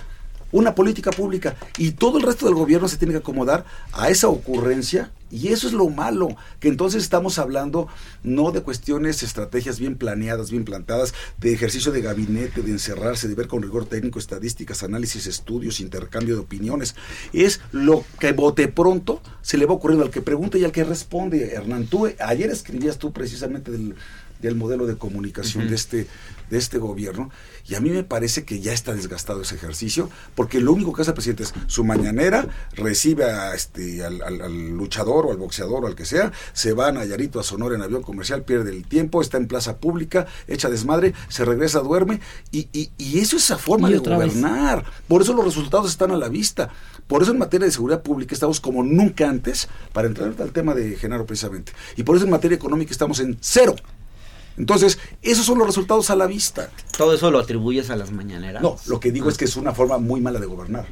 [0.53, 4.29] una política pública y todo el resto del gobierno se tiene que acomodar a esa
[4.29, 7.88] ocurrencia y eso es lo malo, que entonces estamos hablando
[8.23, 13.35] no de cuestiones, estrategias bien planeadas, bien plantadas, de ejercicio de gabinete, de encerrarse, de
[13.35, 16.95] ver con rigor técnico, estadísticas, análisis, estudios, intercambio de opiniones.
[17.33, 20.85] Es lo que bote pronto se le va ocurriendo al que pregunta y al que
[20.85, 21.55] responde.
[21.55, 23.95] Hernán, tú eh, ayer escribías tú precisamente del,
[24.42, 26.07] del modelo de comunicación de este
[26.50, 27.31] de este gobierno
[27.66, 31.00] y a mí me parece que ya está desgastado ese ejercicio porque lo único que
[31.00, 35.38] hace el presidente es su mañanera recibe a este al, al- al luchador o al
[35.38, 38.70] boxeador o al que sea se va a Nayarito a Sonora en avión comercial pierde
[38.70, 43.37] el tiempo está en plaza pública echa desmadre se regresa duerme y, y, y eso
[43.37, 44.09] es esa forma Y de vez.
[44.09, 44.85] gobernar.
[45.09, 46.68] Por eso los resultados están a la vista.
[47.07, 50.74] Por eso en materia de seguridad pública estamos como nunca antes para entrar al tema
[50.74, 53.74] de Genaro precisamente y por eso en materia económica estamos en cero
[54.57, 56.71] entonces, esos son los resultados a la vista.
[56.97, 58.62] Todo eso lo atribuyes a las mañaneras.
[58.62, 60.87] No, lo que digo es que es una forma muy mala de gobernar.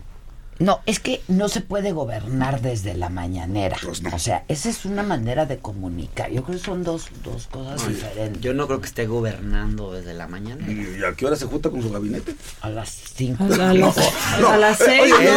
[0.61, 3.77] No, es que no se puede gobernar desde la mañanera.
[3.83, 4.14] Pues no.
[4.14, 6.31] O sea, esa es una manera de comunicar.
[6.31, 8.40] Yo creo que son dos, dos cosas diferentes.
[8.42, 10.64] Yo no creo que esté gobernando desde la mañana.
[10.70, 12.35] ¿Y a qué hora se junta con su gabinete?
[12.61, 13.44] A las cinco.
[13.44, 13.96] A, a las,
[14.38, 14.49] no.
[14.51, 15.01] a las seis.
[15.14, 15.31] Oye,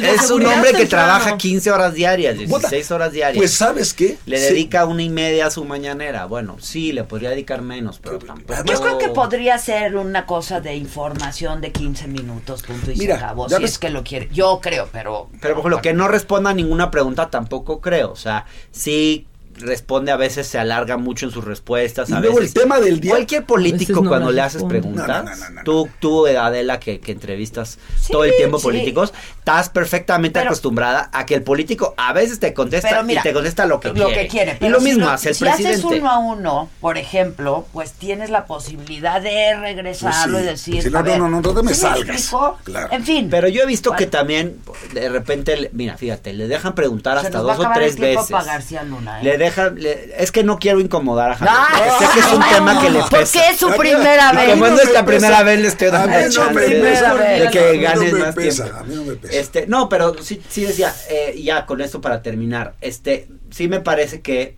[0.00, 0.06] ¿no?
[0.06, 2.68] es- un hombre que trabaja 15 horas diarias, Bota.
[2.68, 3.38] 16 horas diarias.
[3.40, 4.18] Pues, ¿sabes qué?
[4.26, 6.26] le dedica una y media a su mañanera.
[6.26, 8.62] Bueno, sí, le podría dedicar menos, pero tampoco.
[8.66, 13.18] Yo creo que podría ser una cosa de información de 15 minutos, punto y Mira,
[13.18, 13.48] se acabó.
[13.48, 14.28] Si ves- es que lo quiere.
[14.30, 15.28] Yo creo, pero.
[15.40, 18.10] Pero por ejemplo, que no responda a ninguna pregunta tampoco creo.
[18.10, 19.27] O sea, sí
[19.58, 22.10] responde a veces, se alarga mucho en sus respuestas.
[22.10, 22.54] Y a luego veces.
[22.56, 25.50] el tema del día- Cualquier político no cuando le haces preguntas, No, no, no, no,
[25.50, 25.62] no.
[25.64, 28.64] tú, tú, Adela, que, que entrevistas Sí, todo el tiempo sí.
[28.64, 33.22] políticos, estás perfectamente Pero- acostumbrada a que el político a veces te contesta mira, y
[33.22, 34.14] te contesta lo que lo quiere.
[34.14, 34.58] que quiere.
[34.60, 35.74] y lo si mismo hace el si presidente.
[35.74, 40.70] haces uno a uno, por ejemplo, pues tienes la posibilidad de regresarlo Pues sí.
[40.70, 40.82] y decir.
[40.84, 42.30] Sí, no, a ver, no, no, no te me ¿sí salgas.
[42.64, 42.88] Claro.
[42.92, 43.28] En fin.
[43.30, 43.98] Pero yo he visto ¿Cuál?
[43.98, 44.58] que también
[44.92, 48.30] de repente, mira, fíjate, le dejan preguntar hasta dos o tres veces.
[48.30, 49.22] ¿eh?
[49.22, 49.38] Le
[49.76, 51.56] le- es que no quiero incomodar a Javier.
[51.70, 53.10] Porque sé que es un no, tema que le pesa.
[53.10, 54.50] Porque es su primera vez.
[54.50, 55.42] como es la primera pesa.
[55.44, 57.14] vez, le estoy A dando mí la no chance me de, pesa.
[57.14, 58.80] de A que ganes me más pesa, tiempo.
[58.80, 59.34] a mí no me pesa.
[59.38, 63.80] Este, no, pero sí, sí decía, eh, ya con esto para terminar, este, sí me
[63.80, 64.56] parece que,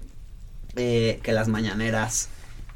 [0.77, 2.29] eh, que las mañaneras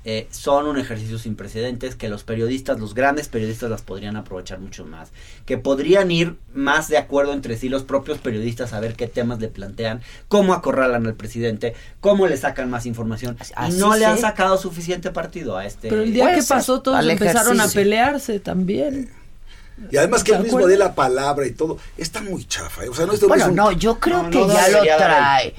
[0.04, 4.58] eh, son un ejercicio sin precedentes, que los periodistas, los grandes periodistas las podrían aprovechar
[4.60, 5.10] mucho más,
[5.46, 9.40] que podrían ir más de acuerdo entre sí los propios periodistas a ver qué temas
[9.40, 13.36] le plantean, cómo acorralan al presidente, cómo le sacan más información.
[13.54, 15.88] Así y no le han sacado suficiente partido a este.
[15.88, 19.23] Pero el día que ser, pasó todos empezaron a pelearse también.
[19.90, 22.84] Y además que ¿Se el mismo dé la palabra y todo, está muy chafa.
[22.84, 22.88] ¿eh?
[22.88, 25.54] O sea, no es de Bueno, no, yo creo No, que no ya lo trae.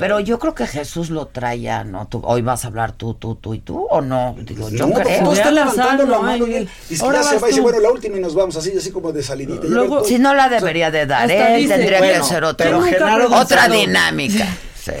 [0.00, 2.06] Pero yo creo que Jesús lo trae ya, ¿no?
[2.08, 4.34] Tú, hoy vas a hablar tú, tú, tú y tú, ¿o no?
[4.40, 5.22] Digo, yo No, creo.
[5.22, 6.22] no, Está está la levantando la ¿no?
[6.22, 7.62] mano y, Ay, él- y si ahora ya se va y dice, tú.
[7.64, 9.66] bueno, la última y nos vamos, así, así como de salidita.
[9.66, 13.68] Luego- ves, Si no la debería de dar él, dice, tendría bueno, que ser otra,
[13.68, 14.46] dinámica.
[14.82, 14.92] Sí.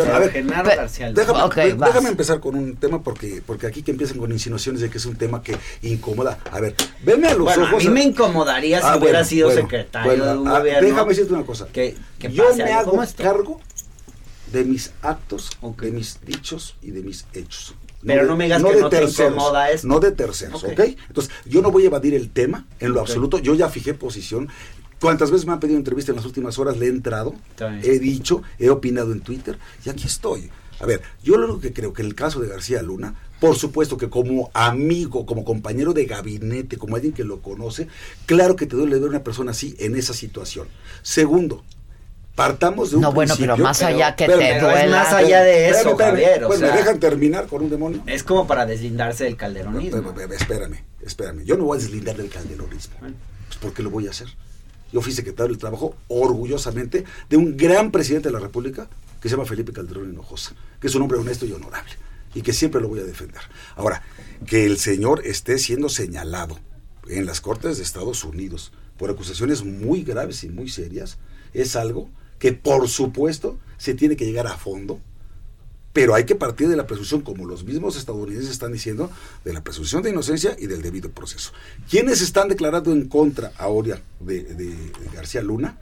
[0.00, 1.12] A ver, Genaro García.
[1.12, 5.06] Déjame, empezar con un tema porque, porque aquí que empiezan con insinuaciones de que es
[5.06, 6.38] un tema que incomoda.
[6.50, 6.74] A ver,
[7.04, 7.84] venme a los Bueno, a ojos.
[7.84, 10.88] mí me incomodaría si Ah, hubiera bueno, sido bueno, secretario bueno, de un ah, gobierno.
[10.88, 11.66] Déjame decirte una cosa.
[11.72, 13.22] que, que Yo pase me hago esto.
[13.22, 13.60] cargo
[14.52, 15.82] de mis actos, Ok.
[15.82, 17.74] de mis dichos y de mis hechos.
[18.04, 19.86] Pero de- no me digas que de no te incomoda esto.
[19.86, 20.70] No de terceros, Ok.
[20.72, 20.80] ¿ok?
[21.08, 23.38] Entonces, yo no voy a evadir el tema en lo absoluto.
[23.38, 24.48] Yo ya fijé posición.
[25.02, 27.34] Cuantas veces me han pedido entrevista en las últimas horas, le he entrado,
[27.82, 30.48] he dicho, he opinado en Twitter y aquí estoy.
[30.78, 33.56] A ver, yo lo único que creo que en el caso de García Luna, por
[33.56, 37.88] supuesto que como amigo, como compañero de gabinete, como alguien que lo conoce,
[38.26, 40.68] claro que te duele ver a una persona así en esa situación.
[41.02, 41.64] Segundo,
[42.36, 45.68] partamos de un No, bueno, pero más allá que te Pero es más allá de
[45.70, 46.24] eso, Espérame, espérame.
[46.24, 46.44] Javier.
[46.44, 48.02] O Pues, sea, ¿Me dejan terminar con un demonio?
[48.06, 49.98] es como para deslindarse del calderonismo.
[49.98, 51.44] Espérame, espérame, espérame.
[51.44, 52.94] Yo no voy a deslindar del calderonismo.
[53.00, 54.28] Pues ¿por qué lo voy a hacer?
[54.92, 58.88] Yo fui secretario del Trabajo orgullosamente de un gran presidente de la República
[59.20, 61.92] que se llama Felipe Calderón Hinojosa, que es un hombre honesto y honorable
[62.34, 63.40] y que siempre lo voy a defender.
[63.76, 64.02] Ahora,
[64.46, 66.58] que el señor esté siendo señalado
[67.08, 71.18] en las Cortes de Estados Unidos por acusaciones muy graves y muy serias
[71.52, 75.00] es algo que por supuesto se tiene que llegar a fondo
[75.92, 79.10] pero hay que partir de la presunción, como los mismos estadounidenses están diciendo,
[79.44, 81.52] de la presunción de inocencia y del debido proceso.
[81.90, 85.78] ¿Quiénes están declarando en contra ahora de, de- de García Luna?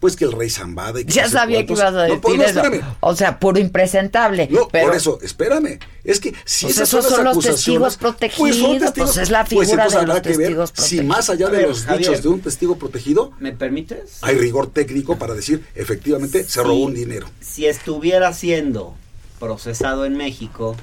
[0.00, 2.20] Pues que el rey Zambada y que Ya sabía que cuántos- ibas a decir No,
[2.20, 2.86] pues, no, eso.
[3.00, 4.48] O sea, puro impresentable.
[4.50, 5.78] No, pero, por eso, espérame.
[6.02, 9.16] Es que si Pues esas esos las son los acusaciones, testigos protegidos, son testigos, pues
[9.22, 11.06] es la pues figura entonces de habrá los que ver testigos Si protegidos.
[11.06, 11.98] más allá de ver, los Javier.
[12.10, 14.18] dichos de un testigo protegido, ¿Me permites?
[14.20, 17.26] hay rigor técnico para decir, efectivamente, se robó un dinero.
[17.40, 18.96] Si estuviera siendo
[19.38, 20.76] procesado en México,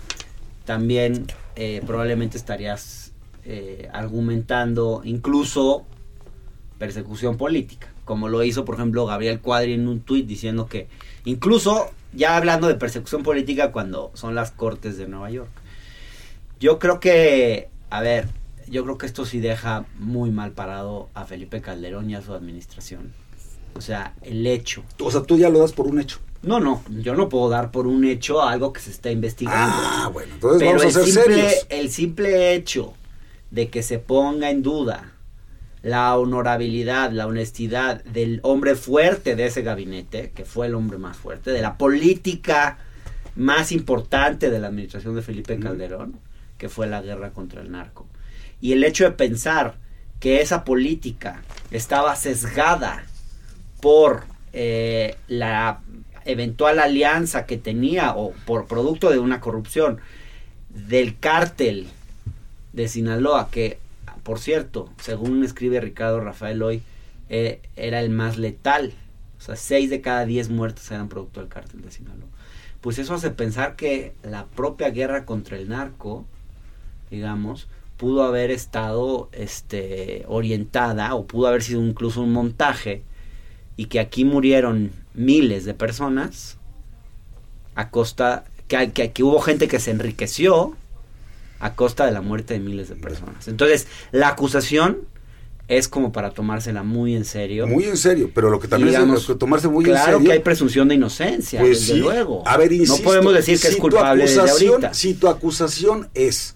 [0.65, 3.11] también eh, probablemente estarías
[3.43, 5.85] eh, argumentando incluso
[6.77, 10.87] persecución política, como lo hizo, por ejemplo, Gabriel Cuadri en un tuit diciendo que
[11.25, 15.49] incluso ya hablando de persecución política cuando son las cortes de Nueva York.
[16.59, 18.27] Yo creo que, a ver,
[18.67, 22.33] yo creo que esto sí deja muy mal parado a Felipe Calderón y a su
[22.33, 23.13] administración.
[23.73, 26.19] O sea, el hecho O sea, tú ya lo das por un hecho.
[26.43, 29.75] No, no, yo no puedo dar por un hecho algo que se está investigando.
[29.75, 31.67] Ah, bueno, entonces Pero vamos a ser simple, serios.
[31.69, 32.93] el simple hecho
[33.51, 35.11] de que se ponga en duda
[35.83, 41.17] la honorabilidad, la honestidad del hombre fuerte de ese gabinete, que fue el hombre más
[41.17, 42.77] fuerte, de la política
[43.35, 46.19] más importante de la administración de Felipe Calderón,
[46.57, 48.07] que fue la guerra contra el narco.
[48.59, 49.75] Y el hecho de pensar
[50.19, 53.03] que esa política estaba sesgada
[53.81, 55.81] por eh, la
[56.25, 59.99] eventual alianza que tenía o por producto de una corrupción
[60.69, 61.87] del cártel
[62.73, 63.79] de Sinaloa, que
[64.23, 66.83] por cierto, según escribe Ricardo Rafael hoy,
[67.29, 68.93] eh, era el más letal.
[69.39, 72.27] O sea, seis de cada diez muertes eran producto del cártel de Sinaloa.
[72.81, 76.25] Pues eso hace pensar que la propia guerra contra el narco,
[77.09, 83.03] digamos, pudo haber estado este, orientada o pudo haber sido incluso un montaje
[83.77, 86.57] y que aquí murieron miles de personas
[87.75, 90.75] a costa que, que, que hubo gente que se enriqueció
[91.59, 93.47] a costa de la muerte de miles de personas.
[93.47, 94.99] Entonces, la acusación
[95.67, 97.65] es como para tomársela muy en serio.
[97.67, 100.13] Muy en serio, pero lo que también Digamos, es lo que tomarse muy claro en
[100.13, 100.27] serio.
[100.27, 101.99] que hay presunción de inocencia, Pues desde sí.
[101.99, 102.43] luego.
[102.47, 104.93] A ver, insisto, no podemos decir que si es culpable desde acusación- ahorita.
[104.93, 106.55] Si tu acusación es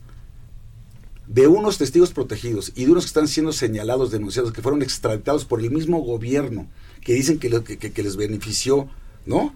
[1.27, 5.45] de unos testigos protegidos y de unos que están siendo señalados, denunciados, que fueron extraditados
[5.45, 6.67] por el mismo gobierno,
[7.05, 8.89] que dicen que, que les benefició,
[9.27, 9.53] ¿no?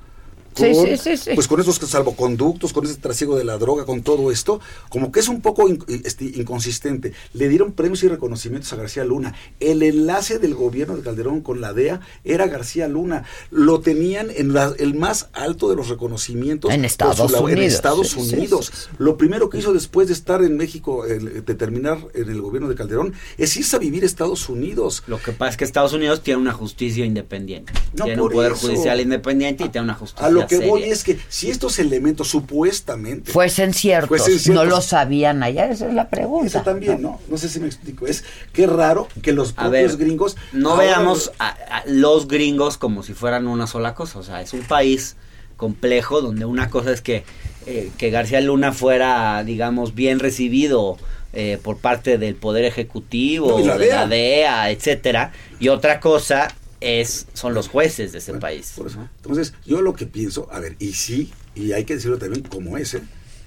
[0.59, 1.29] Sí, Con- sí, sí, sí.
[1.35, 5.19] Pues con esos salvoconductos, con ese trasiego de la droga, con todo esto, como que
[5.19, 7.13] es un poco in- este, inconsistente.
[7.33, 9.35] Le dieron premios y reconocimientos a García Luna.
[9.59, 13.23] El enlace del gobierno de Calderón con la DEA era García Luna.
[13.51, 16.71] Lo tenían en la- el más alto de los reconocimientos.
[16.71, 17.73] En Estados su labor- En Unidos.
[17.75, 18.65] Estados Sí, sí, Unidos.
[18.73, 18.89] sí, sí.
[18.97, 22.67] Lo primero que hizo después de estar en México, el- de terminar en el gobierno
[22.69, 25.03] de Calderón, es irse a vivir a Estados Unidos.
[25.07, 27.73] Lo que pasa es que Estados Unidos tiene una justicia independiente.
[27.97, 28.67] No, tiene un poder eso.
[28.67, 30.93] judicial independiente y tiene una justicia A lo que voy seria.
[30.93, 34.65] es que si estos elementos supuestamente Fuesen ciertos, Fuesen ciertos.
[34.65, 36.47] no lo sabían allá, esa es la pregunta.
[36.47, 37.19] Eso también, ¿no?
[37.29, 38.05] No sé si me explico.
[38.07, 40.35] Es qué raro que los A propios ver, gringos.
[40.51, 44.19] no ahora- veamos a, a los gringos como si fueran una sola cosa.
[44.19, 45.15] O sea, es un país
[45.57, 47.23] complejo donde una cosa es que,
[47.65, 50.97] eh, que García Luna fuera, digamos, bien recibido
[51.33, 54.07] eh, por parte del Poder Ejecutivo, No, la de la.
[54.07, 55.31] DEA, etcétera.
[55.59, 56.47] Y otra cosa
[56.81, 58.73] es son los jueces de ese Bueno, país.
[58.75, 59.07] por eso.
[59.17, 62.77] Entonces, yo lo que pienso, a ver, y sí, y hay que decirlo también como
[62.77, 63.01] ese,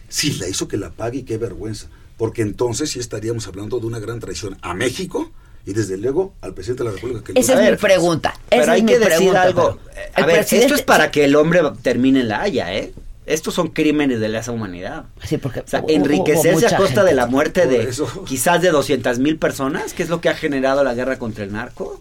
[0.09, 1.87] si la hizo que la pague y qué vergüenza.
[2.19, 5.33] Porque entonces sí estaríamos hablando de una gran traición a México
[5.65, 8.35] Y desde luego al presidente de la República que Esa es mi pregunta.
[8.51, 9.79] Pero esa hay es que mi decir pregunta, algo.
[9.97, 12.93] Eh, A ver, esto presidente- es para que el hombre termine en la Haya, ¿eh?
[13.27, 15.05] Estos son crímenes de lesa humanidad.
[15.25, 17.05] Sí, porque O sea, hubo- enriquecerse a costa gente.
[17.11, 17.89] de la muerte de
[18.27, 21.53] quizás de 200 mil personas, que es lo que ha generado la guerra contra el
[21.53, 22.01] narco.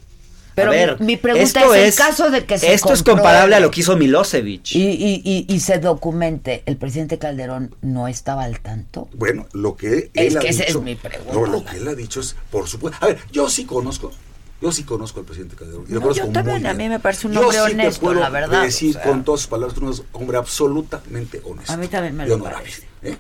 [0.56, 3.04] Pero a ver, mi- mi pregunta esto es, en caso de que se Esto es
[3.04, 4.72] comparable a lo que hizo Milosevic.
[4.76, 9.08] Y, y, y, y se documente, ¿el presidente Calderón no estaba al tanto?
[9.14, 11.34] Bueno, lo que Es él ha que esa dicho, es mi pregunta.
[11.34, 12.98] No, lo que él ha dicho es, por supuesto.
[13.04, 14.12] A ver, yo sí conozco,
[14.62, 15.86] yo sí conozco al presidente Calderón.
[15.88, 16.78] Y lo No, conozco yo también, muy a bien.
[16.78, 19.04] mí me parece un Yo hombre sí te honesto, puedo la verdad, Decir o sea.
[19.04, 21.72] con todas sus palabras que es un hombre absolutamente honesto.
[21.72, 22.84] A mí también me lo parece.
[23.04, 23.18] ¿eh?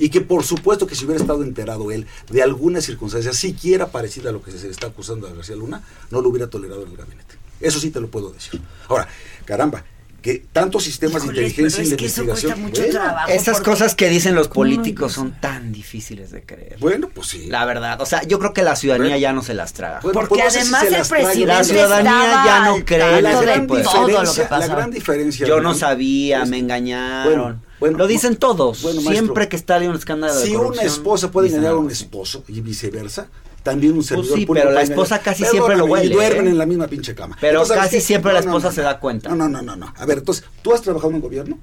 [0.00, 4.30] Y que por supuesto que si hubiera estado enterado él de alguna circunstancia siquiera parecida
[4.30, 6.90] a lo que se le está acusando a García Luna, no lo hubiera tolerado en
[6.90, 7.36] el gabinete.
[7.60, 8.58] Eso sí te lo puedo decir.
[8.88, 9.06] Ahora,
[9.44, 9.84] caramba,
[10.22, 12.60] que tantos sistemas de inteligencia y de eso investigación.
[12.62, 13.30] mucho trabajo.
[13.30, 16.76] Esas porque- cosas que dicen los ¿Cómo no políticos son tan difíciles de creer.
[16.78, 17.46] Bueno, pues sí.
[17.48, 19.20] La verdad, o sea, yo creo que la ciudadanía Bueno.
[19.20, 20.00] ya no se las traga.
[20.02, 23.22] Bueno, Porque pues no sé si además se el presidente La ciudadanía ya no cree
[23.22, 25.46] la gran tipo de todo lo que diferencia, la gran diferencia.
[25.46, 27.62] Yo no sabía, es- me engañaron.
[27.80, 28.82] Bueno, bueno, Lo dicen todos.
[28.82, 31.76] bueno, maestro, Siempre que está un escándalo de Si una corrupción, esposa puede engañar a
[31.76, 33.28] un esposo y viceversa,
[33.62, 34.90] también un servidor Pues sí, pero la engañar.
[34.92, 36.50] esposa casi siempre lo huele, Y duermen ¿eh?
[36.50, 37.36] en la misma pinche cama.
[37.40, 39.28] Pero Entonces, ¿sabes casi siempre la No, esposa no, se da cuenta.
[39.30, 39.94] No, no, no, no, no.
[39.96, 41.58] A ver, entonces, ¿tú has trabajado en un gobierno?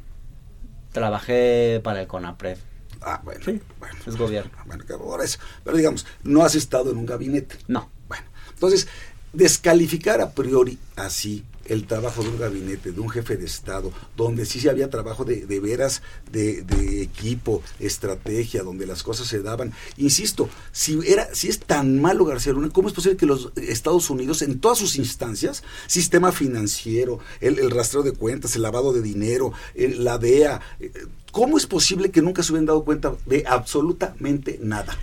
[0.91, 2.58] Trabajé para el CONAPRED.
[3.01, 3.41] Ah, bueno.
[3.45, 3.95] Sí, bueno.
[4.06, 4.51] es gobierno.
[4.65, 5.38] Bueno, que por eso.
[5.63, 7.58] Pero digamos, no has estado en un gabinete.
[7.67, 7.89] No.
[8.08, 8.88] Bueno, entonces,
[9.34, 14.45] descalificar a priori así el trabajo de un gabinete, de un jefe de Estado, donde
[14.45, 16.01] sí había trabajo de, de veras,
[16.32, 19.73] de, de equipo, estrategia, donde las cosas se daban.
[19.97, 24.10] Insisto, si, era, si es tan malo García Luna, ¿cómo es posible que los Estados
[24.10, 29.01] Unidos, en todas sus instancias, sistema financiero, el, el rastreo de cuentas, el lavado de
[29.01, 30.91] dinero, el- la DEA, eh,
[31.32, 34.97] ¿cómo es posible que nunca se hubieran dado cuenta de absolutamente nada?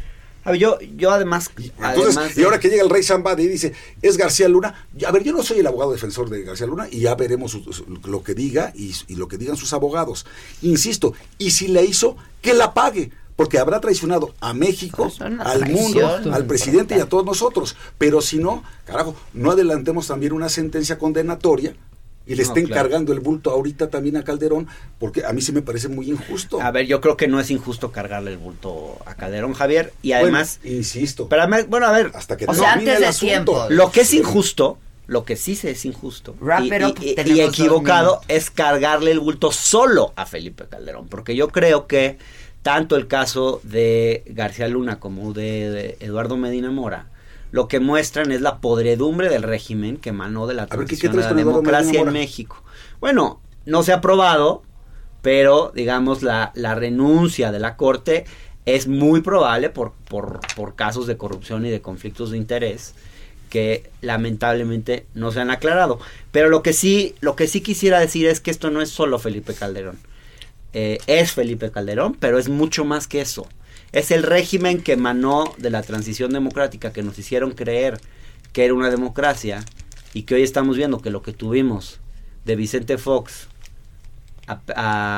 [0.45, 3.49] A ver, yo, yo además, Entonces, además y ahora que llega el rey Zambada y
[3.49, 6.87] dice, es García Luna, a ver, yo no soy el abogado defensor de García Luna
[6.91, 10.27] y ya veremos su- su- lo que diga y, y lo que digan sus abogados.
[10.63, 15.43] Insisto, y si la hizo, que la pague, porque habrá traicionado a México, Es una
[15.45, 17.75] al mundo, al presidente y a todos nosotros.
[17.99, 21.75] Pero si no, carajo, no adelantemos también una sentencia condenatoria
[22.27, 22.83] y le No, estén claro.
[22.83, 24.67] cargando el bulto ahorita también a Calderón,
[24.99, 26.61] porque a mí sí me parece muy injusto.
[26.61, 29.93] A ver, yo creo que no es injusto cargarle el bulto a Calderón, Javier.
[30.03, 33.07] Y Bueno, además, insisto, pero bueno, a ver, hasta que O sea, antes el de
[33.07, 33.27] asunto.
[33.33, 33.67] tiempo.
[33.69, 36.71] lo que es injusto, lo que sí se es injusto y,
[37.33, 41.09] y- equivocado es cargarle el bulto solo a Felipe Calderón.
[41.09, 42.17] Porque yo creo que
[42.63, 47.09] tanto el caso de García Luna como de, de Eduardo Medina Mora
[47.55, 50.97] lo que muestran es la podredumbre del régimen que emanó de la A ver, ¿qué-
[50.97, 52.13] qué transición a la democracia en?
[52.13, 52.63] México.
[53.01, 54.65] Bueno, no se ha aprobado,
[55.23, 58.25] pero digamos la, la renuncia de la Corte
[58.67, 62.95] es muy probable por, por, por casos de corrupción y de conflictos de interés
[63.51, 66.01] que lamentablemente no se han aclarado.
[66.33, 69.21] Pero lo que sí, lo que sí quisiera decir es que esto no es solo
[69.21, 69.97] Felipe Calderón.
[70.73, 73.47] Eh, es Felipe Calderón, pero es mucho más que eso.
[73.95, 78.01] Es el régimen que emanó de la transición democrática, que nos hicieron creer
[78.53, 79.65] que era una democracia
[80.13, 82.01] y que hoy estamos viendo que lo que tuvimos
[82.45, 83.47] de Vicente Fox
[84.49, 84.61] a,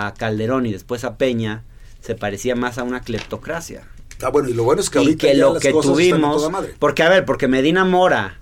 [0.08, 1.64] a Calderón y después a Peña
[2.00, 3.88] se parecía más a una cleptocracia
[4.22, 5.92] Ah, bueno, y lo bueno es que y ahorita que ya lo las que cosas
[5.92, 6.74] tuvimos toda madre.
[6.78, 8.38] porque a ver porque Medina Mora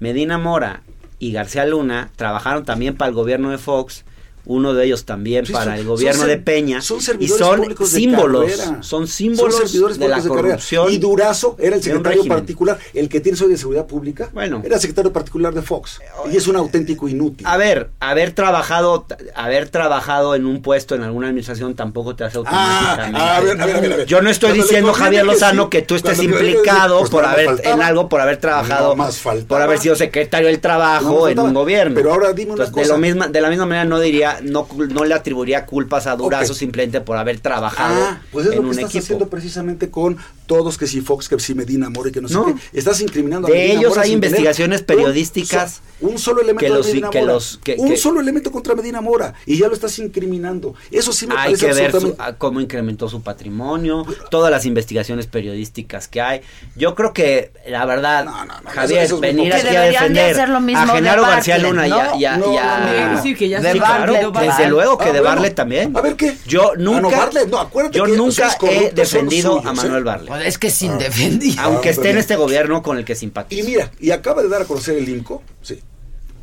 [0.00, 0.82] Medina Mora
[1.18, 4.04] y García Luna trabajaron también para el gobierno de Fox
[4.48, 7.60] uno de ellos también Sí, para son- el gobierno de Peña son y servidores son
[7.60, 8.82] públicos de símbolos carrera.
[8.82, 10.34] son símbolos Son servidores de la carrera.
[10.34, 14.28] corrupción Y Durazo era el secretario particular, el que tiene hoy de seguridad pública.
[14.32, 14.60] Bueno.
[14.64, 16.00] Era secretario particular de Fox.
[16.32, 17.46] Y es un auténtico inútil.
[17.46, 22.38] a ver, haber trabajado, haber trabajado en un puesto en alguna administración tampoco te hace
[22.46, 23.20] Ah, automáticamente.
[23.20, 24.06] a ver, a ver, a ver, a ver.
[24.06, 27.24] Yo no estoy Cuando diciendo, Javier que Lozano, sí, que tú estés implicado pues por
[27.24, 27.74] haber, faltaba.
[27.74, 31.38] en algo, por haber trabajado, No más por haber sido secretario del trabajo No en
[31.38, 31.94] un gobierno.
[31.94, 34.66] Pero ahora dime una Entonces, De, lo misma, de la misma manera no diría, no,
[34.68, 38.56] cul- no le atribuiría culpas a Durazo simplemente por haber trabajado Ah, pues es en
[38.58, 39.02] lo que un estás equipo.
[39.04, 42.46] haciendo precisamente con todos que si Fox, que si Medina Mora y que no, No.
[42.46, 42.78] sé qué.
[42.78, 46.76] Estás incriminando a De ellos Mora hay investigaciones un periodísticas Un, solo elemento que de
[46.78, 47.32] los- Medina que Mora.
[47.34, 49.34] los- que- un que- solo elemento contra Medina Mora.
[49.46, 50.74] Y ya lo estás incriminando.
[50.90, 52.22] Eso sí me hay parece que ver su- absolutamente.
[52.36, 56.40] a- cómo incrementó su patrimonio, todas las investigaciones periodísticas que hay.
[56.76, 59.70] Yo creo que, la verdad, No, no, no, Javier, eso- eso es venir aquí a
[59.72, 62.16] deberían de defender hacer lo mismo a de Genaro García Luna y a...
[62.16, 62.52] y a- ¿no?
[62.54, 65.06] y a- No, sí, que ya de sí, Claro, Bartlett, Bartlett, desde luego que Ah,
[65.06, 65.34] de bueno.
[65.34, 65.96] Barlet también.
[65.96, 66.36] A ver, ¿qué?
[66.46, 70.04] Yo Ah, nunca, no, Bartlett, no, acuérdate yo que nunca he defendido a Manuel ¿eh?
[70.04, 70.28] Barlet.
[70.28, 71.60] Pues es que es indefendible.
[71.60, 73.62] Aunque Ah, esté en este gobierno con el que simpatizo.
[73.62, 75.80] Y mira, y acaba de dar a conocer el INCO, sí,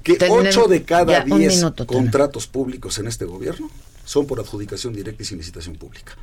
[0.03, 1.97] que Tener- 8 de cada ya, un 10 minuto, Toño.
[1.99, 3.69] contratos públicos en este gobierno
[4.05, 6.13] son por adjudicación directa y sin licitación pública.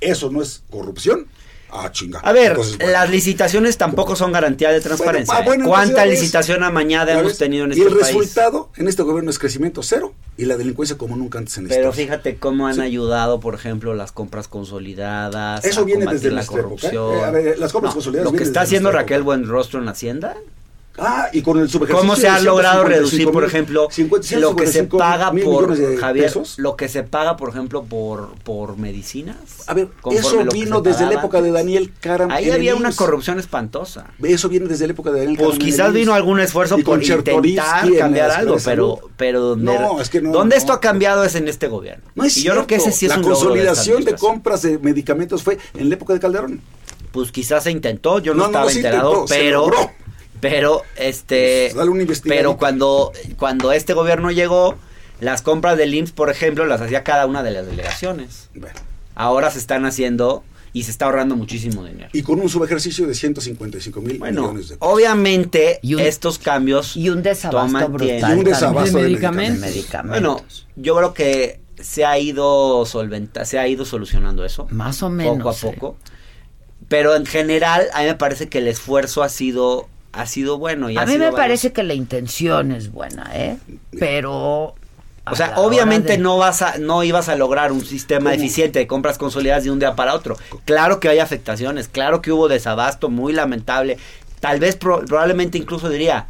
[0.00, 1.26] Eso no es corrupción.
[1.70, 2.20] Ah, chinga.
[2.20, 2.92] A ver, Entonces, bueno.
[2.92, 5.34] las licitaciones tampoco son garantía de transparencia.
[5.34, 5.68] Bueno, ah, bueno, ¿eh?
[5.68, 8.06] ¿Cuánta licitación amañada hemos tenido en Y este el país?
[8.16, 11.68] resultado en este gobierno es crecimiento cero y la delincuencia como nunca antes en la
[11.68, 12.06] Pero historia.
[12.06, 12.80] fíjate cómo han Sí.
[12.80, 15.64] ayudado, por ejemplo, las compras consolidadas.
[15.64, 16.62] Eso a viene desde la época, ¿eh?
[16.62, 17.32] corrupción.
[17.32, 19.22] Ver, las compras consolidadas Lo que está haciendo Raquel.
[19.22, 20.36] Buenrostro en Hacienda.
[20.98, 24.56] Ah, y con el ¿Cómo se de ha logrado 155 reducir, por ejemplo, 50, lo
[24.56, 26.58] que se 155 paga por de Javier, pesos?
[26.58, 29.36] lo que se paga, por ejemplo, por por medicinas?
[29.66, 31.48] A ver, eso vino desde la época de.
[31.52, 32.30] Daniel Caram.
[32.30, 34.06] Ahí había una corrupción espantosa.
[34.22, 37.92] Eso viene desde la época de Daniel Pues quizás vino algún esfuerzo Y por intentar
[37.96, 40.58] cambiar algo, de pero pero donde, No, es que no, donde no.
[40.58, 42.04] esto ha cambiado es en este gobierno.
[42.14, 44.30] No es y yo creo que ese sí es La un de consolidación de, administración.
[44.30, 46.60] compras de medicamentos fue en la época de Calderón.
[47.12, 49.70] Pues quizás se intentó, yo no, estaba enterado, pero.
[50.40, 52.38] Pero este Pues, dale una investigadita.
[52.40, 54.76] pero cuando cuando este gobierno llegó,
[55.20, 58.48] las compras del IMSS, por ejemplo, las hacía cada una de las delegaciones.
[58.54, 58.74] Bueno,
[59.14, 62.08] Ahora se están haciendo y se está ahorrando muchísimo dinero.
[62.12, 64.92] y con un subejercicio de 155 mil Bueno, millones de pesos.
[64.92, 68.36] obviamente Y un- estos cambios Y un desabasto toman brutal.
[68.36, 69.60] Y un desabasto de de medicamentos.
[69.60, 69.74] de medicamentos.
[69.76, 70.66] medicamentos.
[70.66, 74.66] Bueno, yo creo que se ha ido solventa, se ha ido solucionando eso.
[74.70, 75.96] Más o menos, Poco a poco.
[76.88, 80.90] Pero en general, a mí me parece que el esfuerzo ha sido, ha sido bueno.
[80.90, 83.56] Y a mí me parece que la intención es buena, ¿eh?
[83.98, 84.74] Pero
[85.30, 88.42] O sea, obviamente de- no vas a, no ibas a lograr un sistema ¿Cómo?
[88.42, 90.36] eficiente de compras consolidadas de un día para otro.
[90.64, 93.98] Claro que hay afectaciones, claro que hubo desabasto muy lamentable.
[94.40, 96.28] Tal vez pro- probablemente incluso diría,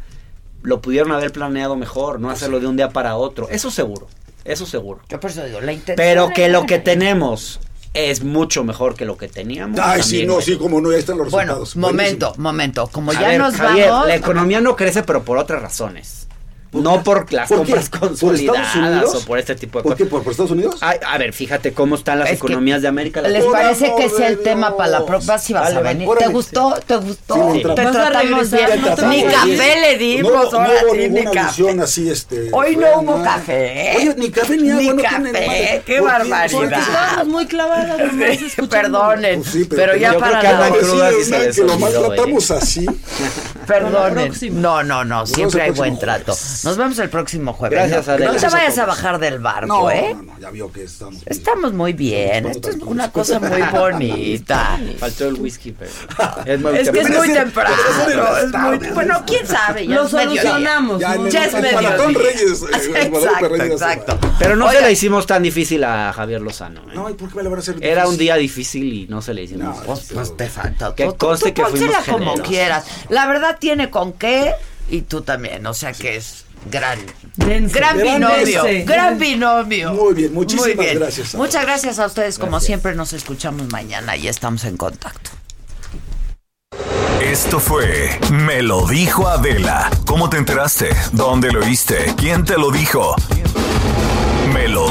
[0.61, 3.47] lo pudieron haber planeado mejor, no hacerlo de un día para otro.
[3.49, 4.07] Eso seguro,
[4.43, 4.99] eso seguro.
[5.07, 7.59] Yo por eso digo, la intención Pero que lo que tenemos
[7.93, 9.79] es mucho mejor que lo que teníamos.
[9.79, 11.75] Ay, sí, no, sí, como no, ya están los Bueno, resultados.
[11.75, 12.43] momento, Buenísimo.
[12.43, 12.87] momento.
[12.91, 14.07] Como A ya ver, nos Javier, vamos.
[14.07, 16.27] la economía no crece, pero por otras razones.
[16.71, 19.15] ¿Por No por las ¿Por compras ¿Por consolidadas Unidos?
[19.15, 20.03] o por este tipo de ¿Por qué?
[20.03, 20.11] cosas.
[20.11, 20.75] ¿Por, por Estados Unidos?
[20.81, 23.45] Ay, a ver, fíjate cómo están las Es economías de América ¿Les Latina.
[23.45, 25.37] Por parece que sea el tema para la próxima?
[25.39, 26.07] Si vas a venir.
[26.07, 26.27] órale.
[26.27, 26.75] ¿Te gustó?
[26.85, 27.53] ¿Te gustó?
[27.53, 27.95] Sí, Te entramos.
[27.95, 29.09] ¿Vas a tratamos bien.
[29.09, 32.49] Ni café le dimos, no, hubo ninguna así, este.
[32.51, 33.35] Hoy no hubo nada.
[33.37, 33.93] café.
[33.97, 34.93] Oye, ni café ni agua.
[34.93, 36.79] Ni café, qué ¿Por barbaridad.
[36.79, 37.99] Estábamos muy clavadas.
[38.69, 40.79] Perdonen, Pues pero ya para la les
[41.55, 42.85] que lo olvidó, maltratamos así.
[43.69, 44.61] Perdonen.
[44.61, 46.31] No, no, no, siempre hay buen trato.
[46.63, 47.77] Nos vemos el próximo jueves.
[47.79, 48.33] Gracias, no, Adela.
[48.33, 50.13] no te a vayas a bajar del barco, No, ¿eh?
[50.15, 51.21] no, no, ya vio que estamos.
[51.25, 52.47] Estamos muy bien.
[52.47, 54.79] Esto es una cosa muy bonita.
[54.97, 55.91] Faltó el whisky, pero
[56.45, 57.17] es, muy Es que es temprano.
[57.19, 58.37] muy temprano.
[58.37, 58.51] es
[58.81, 58.89] muy-.
[58.93, 59.87] Bueno, quién sabe.
[59.87, 60.99] Ya Lo solucionamos.
[60.99, 61.15] Ya,
[61.45, 61.73] es.
[61.73, 62.59] Maratón Reyes.
[63.09, 64.19] Guadalupe Exacto, exacto.
[64.39, 66.81] Pero no se le hicimos tan difícil a Javier Lozano.
[66.81, 66.93] ¿eh?
[66.95, 67.75] No, ¿y por qué me lo van a hacer?
[67.81, 69.77] Era un día difícil y no se le hicimos.
[69.85, 70.95] No, Pues, te falta.
[70.95, 72.47] Que conste que fuimos como generosos.
[72.47, 72.85] quieras.
[73.09, 74.53] La verdad tiene con qué
[74.89, 75.65] y tú también.
[75.67, 76.99] O sea que es gran.
[77.35, 77.73] Dense.
[77.77, 78.83] Gran binomio, Dense.
[78.83, 79.93] gran binomio.
[79.93, 80.99] Muy bien, muchísimas Muy bien.
[80.99, 85.29] gracias Muchas gracias a ustedes, como siempre nos escuchamos mañana y estamos en contacto.
[87.21, 89.89] Esto fue Me lo dijo Adela.
[90.05, 90.89] ¿Cómo te enteraste?
[91.11, 92.13] ¿Dónde lo oíste?
[92.17, 93.13] ¿Quién te lo dijo?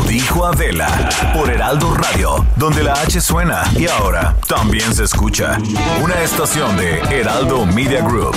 [0.08, 0.88] Dijo Adela
[1.34, 5.58] por Heraldo Radio, donde la H suena y ahora también se escucha.
[6.02, 8.34] Una estación de Heraldo Media Group.